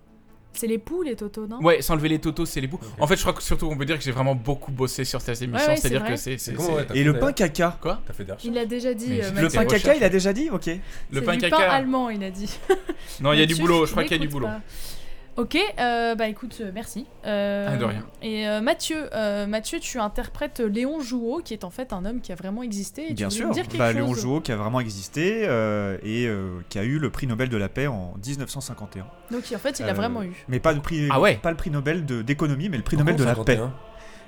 C'est 0.57 0.67
les 0.67 0.79
poux, 0.79 1.03
les 1.03 1.17
totos, 1.17 1.47
non? 1.47 1.59
Ouais, 1.63 1.83
s'enlever 1.83 2.09
les 2.09 2.19
totos, 2.19 2.47
c'est 2.47 2.61
les 2.61 2.67
bouts. 2.67 2.79
En 3.01 3.07
fait, 3.07 3.17
je 3.17 3.21
crois 3.23 3.33
que 3.33 3.43
surtout, 3.43 3.67
on 3.71 3.77
peut 3.77 3.85
dire 3.85 3.99
que 3.99 4.05
j'ai 4.05 4.13
vraiment 4.13 4.35
beaucoup 4.35 4.71
bossé 4.73 5.05
sur 5.05 5.21
cette 5.21 5.41
émission. 5.43 5.67
Ouais, 5.67 5.75
ouais, 5.75 5.77
c'est 5.77 5.89
C'est-à-dire 5.89 6.07
que 6.09 6.17
c'est. 6.17 6.97
Et 6.97 7.05
le 7.05 7.19
pain 7.19 7.33
caca? 7.33 7.77
Quoi? 7.81 8.01
T'as 8.07 8.13
fait 8.13 8.25
des 8.25 8.33
recherches 8.33 8.45
Il 8.53 8.59
a 8.59 8.67
déjà 8.67 8.95
dit. 8.95 9.21
euh, 9.21 9.31
Le 9.35 9.43
Mathieu. 9.43 9.59
pain 9.59 9.65
caca, 9.67 9.95
il 9.97 10.05
a 10.05 10.09
déjà 10.09 10.33
dit? 10.33 10.51
Ok. 10.51 10.67
Le 10.67 10.81
C'est 11.13 11.21
pain 11.23 11.33
du 11.35 11.39
caca. 11.41 11.57
pain 11.57 11.63
allemand, 11.65 12.11
il 12.11 12.23
a 12.25 12.31
dit. 12.31 12.59
Non, 13.21 13.33
il 13.33 13.41
y 13.41 13.43
a 13.43 13.47
du 13.47 13.55
Mathieu, 13.55 13.65
boulot, 13.67 13.87
je 13.87 13.91
crois 13.91 14.05
qu'il 14.05 14.13
y 14.13 14.21
a 14.21 14.23
du 14.23 14.29
boulot. 14.29 14.47
pas. 14.47 14.61
Ok, 15.37 15.57
euh, 15.81 16.15
bah 16.15 16.29
écoute, 16.29 16.59
euh, 16.61 16.71
merci. 16.73 17.07
Euh, 17.27 17.69
Ah, 17.73 17.77
de 17.77 17.85
rien. 17.85 18.05
Et 18.23 18.47
euh, 18.47 18.61
Mathieu, 18.61 19.09
euh, 19.15 19.49
Mathieu, 19.49 19.81
tu 19.81 19.99
interprètes 19.99 20.61
Léon 20.61 21.01
Jouot, 21.01 21.41
qui 21.45 21.55
est 21.55 21.65
en 21.65 21.71
fait 21.71 21.93
un 21.93 22.05
homme 22.05 22.21
qui 22.21 22.31
a 22.31 22.37
vraiment 22.37 22.63
existé. 22.63 23.11
Et 23.11 23.15
Bien 23.15 23.31
sûr, 23.31 23.51
dire 23.51 23.65
bah, 23.77 23.89
chose 23.89 23.97
Léon 23.97 24.15
Jouot 24.15 24.41
qui 24.43 24.53
a 24.53 24.57
vraiment 24.57 24.79
existé 24.79 25.43
euh, 25.45 25.99
et 26.05 26.27
euh, 26.29 26.61
qui 26.69 26.79
a 26.79 26.85
eu 26.85 27.01
le 27.01 27.11
prix 27.11 27.27
Nobel 27.27 27.49
de 27.49 27.57
la 27.57 27.69
paix 27.69 27.89
en 27.89 28.15
1951. 28.25 29.07
Donc 29.33 29.43
en 29.53 29.59
fait, 29.59 29.81
il 29.81 29.89
a 29.89 29.93
vraiment 29.93 30.23
eu. 30.23 30.45
Mais 30.47 30.61
pas 30.61 30.73
le 30.73 30.81
prix, 30.81 31.09
Ah 31.11 31.21
ouais 31.21 31.35
pas 31.35 31.51
le 31.51 31.57
prix 31.57 31.71
Nobel 31.71 32.07
de- 32.07 32.23
d'économie, 32.23 32.69
mais 32.69 32.77
le 32.77 32.85
prix 32.85 32.97
Pourquoi 32.97 33.13
Nobel 33.13 33.25
de 33.25 33.29
la 33.29 33.35
51? 33.35 33.67
paix. 33.67 33.73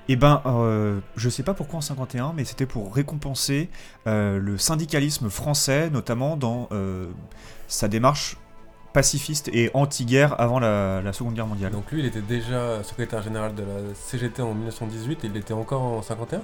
Et 0.08 0.16
ben, 0.16 0.40
euh, 0.46 0.98
je 1.16 1.28
sais 1.28 1.42
pas 1.44 1.54
pourquoi 1.54 1.78
en 1.78 1.82
51, 1.82 2.32
mais 2.36 2.44
c'était 2.44 2.66
pour 2.66 2.92
récompenser 2.94 3.68
euh, 4.08 4.38
le 4.40 4.58
syndicalisme 4.58 5.30
français, 5.30 5.88
notamment 5.90 6.36
dans 6.36 6.68
euh, 6.72 7.06
sa 7.68 7.86
démarche 7.88 8.36
pacifiste 9.00 9.48
et 9.52 9.70
anti-guerre 9.74 10.40
avant 10.40 10.58
la, 10.58 11.02
la 11.02 11.12
Seconde 11.12 11.34
Guerre 11.34 11.46
mondiale. 11.46 11.70
Donc 11.70 11.92
lui, 11.92 12.00
il 12.00 12.06
était 12.06 12.22
déjà 12.22 12.82
secrétaire 12.82 13.22
général 13.22 13.54
de 13.54 13.60
la 13.62 13.94
CGT 13.94 14.40
en 14.40 14.54
1918 14.54 15.24
et 15.24 15.26
il 15.26 15.32
l'était 15.34 15.52
encore 15.52 15.82
en 15.82 16.00
51 16.00 16.40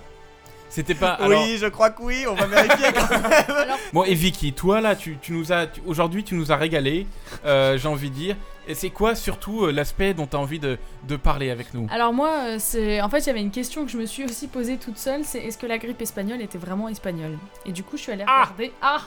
C'était 0.69 0.95
pas. 0.95 1.19
Oui, 1.27 1.57
je 1.59 1.67
crois 1.69 1.89
que 1.89 2.03
oui, 2.03 2.27
on 2.29 2.35
va 2.35 2.45
vérifier 2.47 2.89
quand 2.93 3.09
même. 3.29 3.69
Bon, 3.95 4.05
et 4.05 4.13
Vicky, 4.15 4.53
toi 4.53 4.83
là, 4.83 4.95
tu, 4.95 5.17
tu 5.23 5.33
nous 5.33 5.51
as. 5.51 5.67
tu- 5.67 5.81
Aujourd'hui, 5.87 6.25
tu 6.25 6.35
nous 6.35 6.53
as 6.53 6.57
régalé, 6.57 7.07
euh, 7.47 7.79
j'ai 7.79 7.89
envie 7.89 8.11
de 8.11 8.15
dire. 8.15 8.37
Et 8.69 8.75
c'est 8.75 8.91
quoi 8.91 9.15
surtout 9.15 9.65
euh, 9.65 9.73
l'aspect 9.73 10.13
dont 10.13 10.27
tu 10.27 10.37
as 10.37 10.39
envie 10.39 10.59
de, 10.59 10.77
de 11.09 11.17
parler 11.17 11.49
avec 11.51 11.73
nous? 11.73 11.87
Alors 11.91 12.13
moi, 12.13 12.31
euh, 12.49 12.57
c'est 12.59 13.01
en 13.01 13.09
fait, 13.09 13.21
il 13.21 13.27
y 13.29 13.31
avait 13.31 13.41
une 13.41 13.51
question 13.51 13.87
que 13.87 13.91
je 13.91 13.97
me 13.97 14.05
suis 14.07 14.25
aussi 14.25 14.47
posée 14.47 14.77
toute 14.77 14.99
seule, 14.99 15.25
c'est 15.25 15.39
est-ce 15.41 15.57
que 15.57 15.67
la 15.67 15.79
grippe 15.79 16.03
espagnole 16.03 16.43
était 16.43 16.59
vraiment 16.59 16.91
espagnole? 16.91 17.39
Et 17.65 17.73
du 17.73 17.83
coup, 17.83 17.97
je 17.97 18.03
suis 18.03 18.13
allée 18.13 18.25
regarder. 18.25 18.73
Ah, 18.83 19.01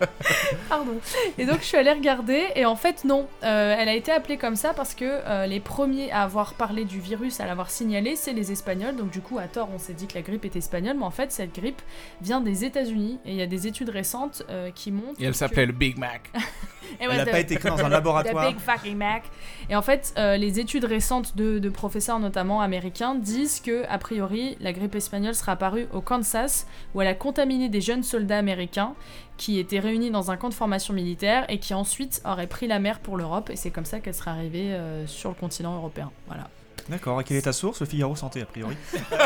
Pardon. 0.68 0.98
Et 1.38 1.46
donc 1.46 1.60
je 1.60 1.64
suis 1.64 1.76
allée 1.76 1.92
regarder 1.92 2.46
et 2.54 2.64
en 2.66 2.76
fait 2.76 3.04
non, 3.04 3.26
Euh, 3.42 3.76
elle 3.78 3.88
a 3.88 3.94
été 3.94 4.10
appelée 4.12 4.36
comme 4.36 4.56
ça 4.56 4.72
parce 4.74 4.94
que 4.94 5.04
euh, 5.04 5.46
les 5.46 5.60
premiers 5.60 6.10
à 6.12 6.22
avoir 6.22 6.54
parlé 6.54 6.84
du 6.84 7.00
virus, 7.00 7.40
à 7.40 7.46
l'avoir 7.46 7.70
signalé, 7.70 8.16
c'est 8.16 8.32
les 8.32 8.52
Espagnols. 8.52 8.96
Donc 8.96 9.10
du 9.10 9.20
coup 9.20 9.38
à 9.38 9.46
tort 9.48 9.68
on 9.74 9.78
s'est 9.78 9.92
dit 9.94 10.06
que 10.06 10.14
la 10.14 10.22
grippe 10.22 10.44
était 10.44 10.58
espagnole, 10.58 10.96
mais 10.98 11.04
en 11.04 11.10
fait 11.10 11.32
cette 11.32 11.54
grippe 11.54 11.80
vient 12.20 12.40
des 12.40 12.64
États-Unis 12.64 13.18
et 13.24 13.30
il 13.30 13.36
y 13.36 13.42
a 13.42 13.46
des 13.46 13.66
études 13.66 13.88
récentes 13.90 14.42
euh, 14.50 14.70
qui 14.74 14.90
montrent. 14.92 15.20
Et 15.20 15.24
elle 15.24 15.32
que- 15.32 15.36
s'appelait 15.36 15.66
le 15.66 15.72
Big 15.72 15.98
Mac. 15.98 16.30
et 17.00 17.04
Elle 17.04 17.20
a 17.20 17.26
pas 17.26 17.40
été 17.40 17.56
créée 17.56 17.70
dans 17.70 17.84
un 17.84 17.88
laboratoire. 17.88 18.44
The 18.50 18.54
Big 18.54 18.58
fucking 18.60 18.96
Mac. 18.96 19.24
Et 19.70 19.76
en 19.76 19.82
fait, 19.82 20.12
euh, 20.16 20.36
les 20.36 20.58
études 20.60 20.84
récentes 20.84 21.36
de, 21.36 21.58
de 21.58 21.68
professeurs, 21.68 22.18
notamment 22.18 22.60
américains, 22.62 23.14
disent 23.14 23.60
que, 23.60 23.84
a 23.88 23.98
priori, 23.98 24.56
la 24.60 24.72
grippe 24.72 24.94
espagnole 24.94 25.34
sera 25.34 25.52
apparue 25.52 25.86
au 25.92 26.00
Kansas, 26.00 26.66
où 26.94 27.02
elle 27.02 27.08
a 27.08 27.14
contaminé 27.14 27.68
des 27.68 27.80
jeunes 27.82 28.02
soldats 28.02 28.38
américains 28.38 28.94
qui 29.38 29.58
étaient 29.58 29.78
réunis 29.80 30.10
dans 30.10 30.30
un 30.30 30.36
camp 30.36 30.50
de 30.50 30.54
formation 30.54 30.92
militaire 30.92 31.46
et 31.48 31.58
qui 31.58 31.72
ensuite 31.72 32.20
auraient 32.26 32.46
pris 32.48 32.66
la 32.66 32.78
mer 32.80 32.98
pour 32.98 33.16
l'Europe. 33.16 33.48
Et 33.50 33.56
c'est 33.56 33.70
comme 33.70 33.84
ça 33.86 34.00
qu'elle 34.00 34.12
serait 34.14 34.32
arrivée 34.32 34.72
euh, 34.74 35.06
sur 35.06 35.30
le 35.30 35.34
continent 35.36 35.74
européen. 35.76 36.10
Voilà. 36.26 36.48
D'accord, 36.88 37.20
et 37.20 37.24
quelle 37.24 37.36
est 37.36 37.42
ta 37.42 37.52
source 37.52 37.80
Le 37.80 37.86
Figaro 37.86 38.16
Santé, 38.16 38.40
a 38.42 38.46
priori. 38.46 38.74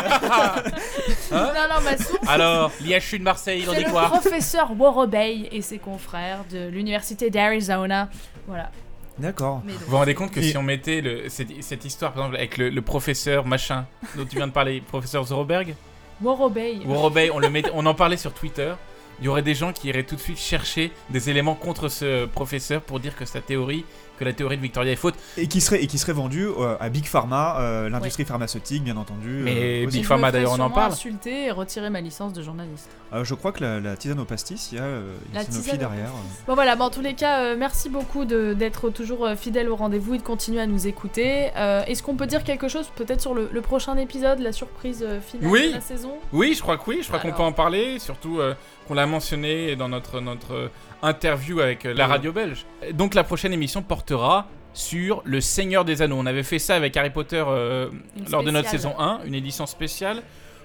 non, 1.31 1.37
non, 1.39 1.81
ma 1.83 1.97
source. 1.97 2.27
Alors, 2.27 2.71
l'IHU 2.81 3.19
de 3.19 3.23
Marseille, 3.23 3.61
il 3.63 3.69
en 3.69 3.73
dit 3.73 3.83
le 3.85 3.89
quoi 3.91 4.03
professeur 4.09 4.71
Worobey 4.77 5.47
et 5.51 5.61
ses 5.61 5.77
confrères 5.79 6.43
de 6.51 6.67
l'université 6.67 7.29
d'Arizona. 7.29 8.09
Voilà. 8.47 8.69
D'accord. 9.17 9.61
Vous 9.65 9.73
vous 9.87 9.97
rendez 9.97 10.15
compte 10.15 10.31
que 10.31 10.39
Et- 10.39 10.51
si 10.51 10.57
on 10.57 10.63
mettait 10.63 11.01
le- 11.01 11.29
cette, 11.29 11.49
cette 11.63 11.85
histoire, 11.85 12.11
par 12.13 12.23
exemple, 12.23 12.37
avec 12.37 12.57
le, 12.57 12.69
le 12.69 12.81
professeur 12.81 13.45
machin 13.45 13.85
dont 14.15 14.25
tu 14.25 14.35
viens 14.35 14.47
de 14.47 14.51
parler, 14.51 14.81
professeur 14.81 15.23
Zoroberg, 15.25 15.75
Worobey. 16.21 16.79
Worobey, 16.85 17.29
on, 17.31 17.39
le 17.39 17.49
met- 17.49 17.69
on 17.73 17.85
en 17.85 17.93
parlait 17.93 18.17
sur 18.17 18.33
Twitter, 18.33 18.73
il 19.19 19.25
y 19.25 19.27
aurait 19.27 19.41
des 19.41 19.55
gens 19.55 19.73
qui 19.73 19.87
iraient 19.87 20.03
tout 20.03 20.15
de 20.15 20.21
suite 20.21 20.39
chercher 20.39 20.91
des 21.09 21.29
éléments 21.29 21.55
contre 21.55 21.87
ce 21.87 22.25
professeur 22.25 22.81
pour 22.81 22.99
dire 22.99 23.15
que 23.15 23.25
sa 23.25 23.41
théorie, 23.41 23.85
que 24.23 24.29
la 24.29 24.33
théorie 24.33 24.57
de 24.57 24.61
Victoria 24.61 24.91
est 24.91 24.95
faute. 24.97 25.15
Et 25.37 25.47
qui 25.47 25.61
serait, 25.61 25.83
et 25.83 25.87
qui 25.87 25.97
serait 25.97 26.13
vendu 26.13 26.47
euh, 26.47 26.75
à 26.79 26.89
Big 26.89 27.05
Pharma, 27.05 27.57
euh, 27.59 27.89
l'industrie 27.89 28.25
pharmaceutique, 28.25 28.83
bien 28.83 28.97
entendu. 28.97 29.41
Mais 29.43 29.83
euh, 29.83 29.87
aussi. 29.87 29.97
Big 29.97 30.05
Pharma, 30.05 30.31
d'ailleurs, 30.31 30.53
on 30.53 30.59
en 30.59 30.69
parle. 30.69 30.91
insulter 30.93 31.45
et 31.45 31.51
retirer 31.51 31.89
ma 31.89 32.01
licence 32.01 32.33
de 32.33 32.41
journaliste. 32.41 32.89
Euh, 33.13 33.23
je 33.23 33.33
crois 33.35 33.51
que 33.51 33.63
la, 33.63 33.79
la 33.79 33.95
tisane 33.97 34.19
au 34.19 34.25
pastis, 34.25 34.71
il 34.71 34.77
y 34.77 34.81
a 34.81 34.83
euh, 34.83 35.13
une 35.29 35.35
La 35.35 35.43
Sanofi 35.43 35.77
derrière. 35.77 36.07
euh. 36.07 36.45
Bon 36.47 36.55
voilà, 36.55 36.75
bon, 36.75 36.85
en 36.85 36.89
tous 36.89 37.01
les 37.01 37.13
cas, 37.13 37.41
euh, 37.43 37.55
merci 37.57 37.89
beaucoup 37.89 38.25
de- 38.25 38.53
d'être 38.53 38.89
toujours 38.89 39.29
fidèle 39.37 39.69
au 39.69 39.75
rendez-vous 39.75 40.15
et 40.15 40.17
de 40.17 40.23
continuer 40.23 40.61
à 40.61 40.67
nous 40.67 40.87
écouter. 40.87 41.49
Euh, 41.55 41.83
Est-ce 41.85 42.01
qu'on 42.01 42.15
peut 42.15 42.27
dire 42.27 42.43
quelque 42.43 42.67
chose 42.67 42.89
peut-être 42.95 43.21
sur 43.21 43.33
le, 43.33 43.49
le 43.51 43.61
prochain 43.61 43.97
épisode, 43.97 44.39
la 44.39 44.51
surprise 44.51 45.05
finale 45.25 45.49
Oui. 45.51 45.69
de 45.69 45.73
la 45.75 45.81
saison? 45.81 46.13
Oui, 46.31 46.53
je 46.55 46.61
crois 46.61 46.77
que 46.77 46.83
oui, 46.87 46.99
je 47.01 47.07
crois 47.07 47.19
qu'on 47.19 47.31
peut 47.31 47.43
en 47.43 47.51
parler, 47.51 47.99
surtout 47.99 48.39
euh, 48.39 48.53
qu'on 48.87 48.93
l'a 48.95 49.05
mentionné 49.05 49.75
dans 49.75 49.89
notre, 49.89 50.19
notre 50.19 50.53
euh, 50.53 50.67
interview 51.03 51.59
avec 51.59 51.85
euh, 51.85 51.93
la 51.93 52.07
radio 52.07 52.31
belge. 52.31 52.65
Donc 52.93 53.13
la 53.13 53.23
prochaine 53.23 53.53
émission 53.53 53.83
portera 53.83 54.47
sur 54.73 55.21
le 55.25 55.39
Seigneur 55.39 55.85
des 55.85 56.01
Anneaux. 56.01 56.17
On 56.17 56.25
avait 56.25 56.43
fait 56.43 56.59
ça 56.59 56.75
avec 56.75 56.97
Harry 56.97 57.11
Potter 57.11 57.43
euh, 57.45 57.89
lors 58.29 58.43
de 58.43 58.51
notre 58.51 58.69
saison 58.69 58.99
1, 58.99 59.21
une 59.25 59.35
édition 59.35 59.65
spéciale, 59.65 60.23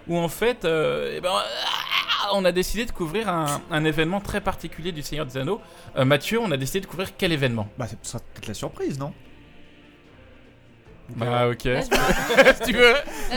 où 0.08 0.16
en 0.16 0.28
fait, 0.28 0.64
euh, 0.64 1.14
eh 1.16 1.20
ben, 1.20 1.30
ah, 1.30 2.30
on 2.32 2.44
a 2.44 2.52
décidé 2.52 2.86
de 2.86 2.90
couvrir 2.90 3.28
un, 3.28 3.60
un 3.70 3.84
événement 3.84 4.20
très 4.20 4.40
particulier 4.40 4.92
du 4.92 5.02
Seigneur 5.02 5.26
des 5.26 5.36
Anneaux. 5.36 5.60
Euh, 5.96 6.04
Mathieu, 6.04 6.40
on 6.40 6.50
a 6.50 6.56
décidé 6.56 6.80
de 6.80 6.86
couvrir 6.86 7.16
quel 7.16 7.32
événement? 7.32 7.68
Bah, 7.78 7.86
ce 7.86 7.96
sera 8.02 8.20
peut-être 8.20 8.48
la 8.48 8.54
surprise, 8.54 8.98
non? 8.98 9.12
Bah 11.10 11.48
ok. 11.48 11.64
Là, 11.64 11.80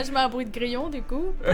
je 0.04 0.12
mets 0.12 0.20
un 0.20 0.28
bruit 0.28 0.44
de 0.44 0.50
grillon 0.50 0.90
du 0.90 1.02
coup. 1.02 1.32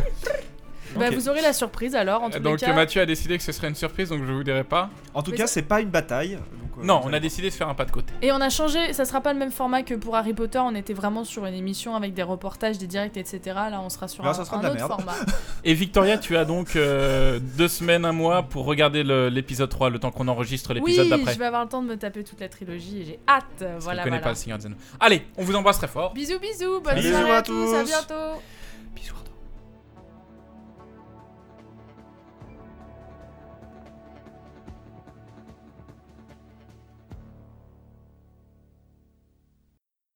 Bah, 0.97 1.11
vous 1.11 1.29
aurez 1.29 1.43
la 1.43 1.53
surprise 1.53 1.95
alors, 1.95 2.23
en 2.23 2.31
tous 2.31 2.39
Donc 2.39 2.61
les 2.61 2.67
cas. 2.67 2.73
Mathieu 2.73 3.01
a 3.03 3.07
décidé 3.07 3.37
que 3.37 3.43
ce 3.45 3.53
serait 3.53 3.69
une 3.69 3.75
surprise, 3.75 4.09
donc 4.11 4.25
je 4.27 4.33
vous 4.33 4.45
dirai 4.45 4.65
pas. 4.65 4.91
En 5.15 5.23
tout 5.23 5.31
Mais 5.33 5.37
cas, 5.39 5.47
c'est 5.47 5.63
pas 5.63 5.81
une 5.81 5.91
bataille. 5.91 6.33
donc, 6.37 6.41
euh, 6.79 6.85
Non, 6.85 7.01
on 7.05 7.13
a 7.13 7.21
décidé 7.21 7.51
de 7.51 7.55
faire 7.55 7.69
un 7.69 7.75
pas 7.75 7.85
de 7.85 7.91
côté. 7.91 8.13
Et 8.23 8.33
on 8.33 8.41
a 8.41 8.49
changé, 8.51 8.93
ça 8.93 9.05
sera 9.05 9.21
pas 9.21 9.33
le 9.33 9.39
même 9.39 9.51
format 9.51 9.83
que 9.83 9.95
pour 9.95 10.17
Harry 10.17 10.33
Potter, 10.35 10.59
on 10.59 10.75
était 10.75 10.95
vraiment 10.95 11.25
sur 11.25 11.45
une 11.47 11.55
émission 11.55 11.95
avec 11.97 12.15
des 12.15 12.23
reportages, 12.23 12.79
des 12.79 12.87
directs, 12.87 13.17
etc. 13.17 13.41
Là, 13.71 13.81
on 13.83 13.89
sera 13.89 14.09
sur 14.09 14.25
Là, 14.25 14.31
un, 14.31 14.35
ça 14.35 14.45
sera 14.45 14.57
un 14.57 14.61
de 14.61 14.65
la 14.67 14.71
autre 14.73 14.79
merde. 14.79 14.93
format. 14.93 15.15
Et 15.65 15.75
Victoria, 15.75 16.19
tu 16.19 16.37
as 16.37 16.45
donc 16.45 16.77
euh, 16.77 17.39
deux 17.41 17.69
semaines, 17.69 18.05
un 18.05 18.13
mois 18.13 18.43
pour 18.45 18.65
regarder 18.65 19.03
l'épisode 19.05 19.69
3, 19.69 19.91
le 19.91 19.99
temps 19.99 20.11
qu'on 20.11 20.29
enregistre 20.29 20.71
Oui, 20.75 20.93
l'épisode 20.93 21.09
d'après. 21.09 21.35
je 21.35 21.39
vais 21.39 21.47
avoir 21.47 21.65
le 21.65 21.69
temps 21.69 21.83
de 21.83 21.89
me 21.89 21.97
taper 21.97 22.25
toute 22.25 22.41
la 22.41 22.49
trilogie 22.49 23.01
et 23.01 23.05
j'ai 23.05 23.19
hâte. 23.29 23.45
Parce 23.59 23.85
Voilà, 23.85 24.03
connaît 24.05 24.17
voilà. 24.19 24.23
pas 24.25 24.31
le 24.31 24.37
Seigneur. 24.37 24.59
Allez, 25.01 25.23
on 25.37 25.43
vous 25.45 25.55
embrasse 25.55 25.79
très 25.79 25.89
fort. 25.89 26.13
Bisous, 26.15 26.39
bisous, 26.39 26.81
bonne 26.81 26.95
Bisous 26.95 27.11
soirée 27.11 27.31
à 27.33 27.37
à 27.37 27.43
tous, 27.43 27.75
à 27.75 27.83
bientôt. 27.85 28.41
Bisous 28.95 29.15
à 29.15 29.25
tous. 29.25 29.28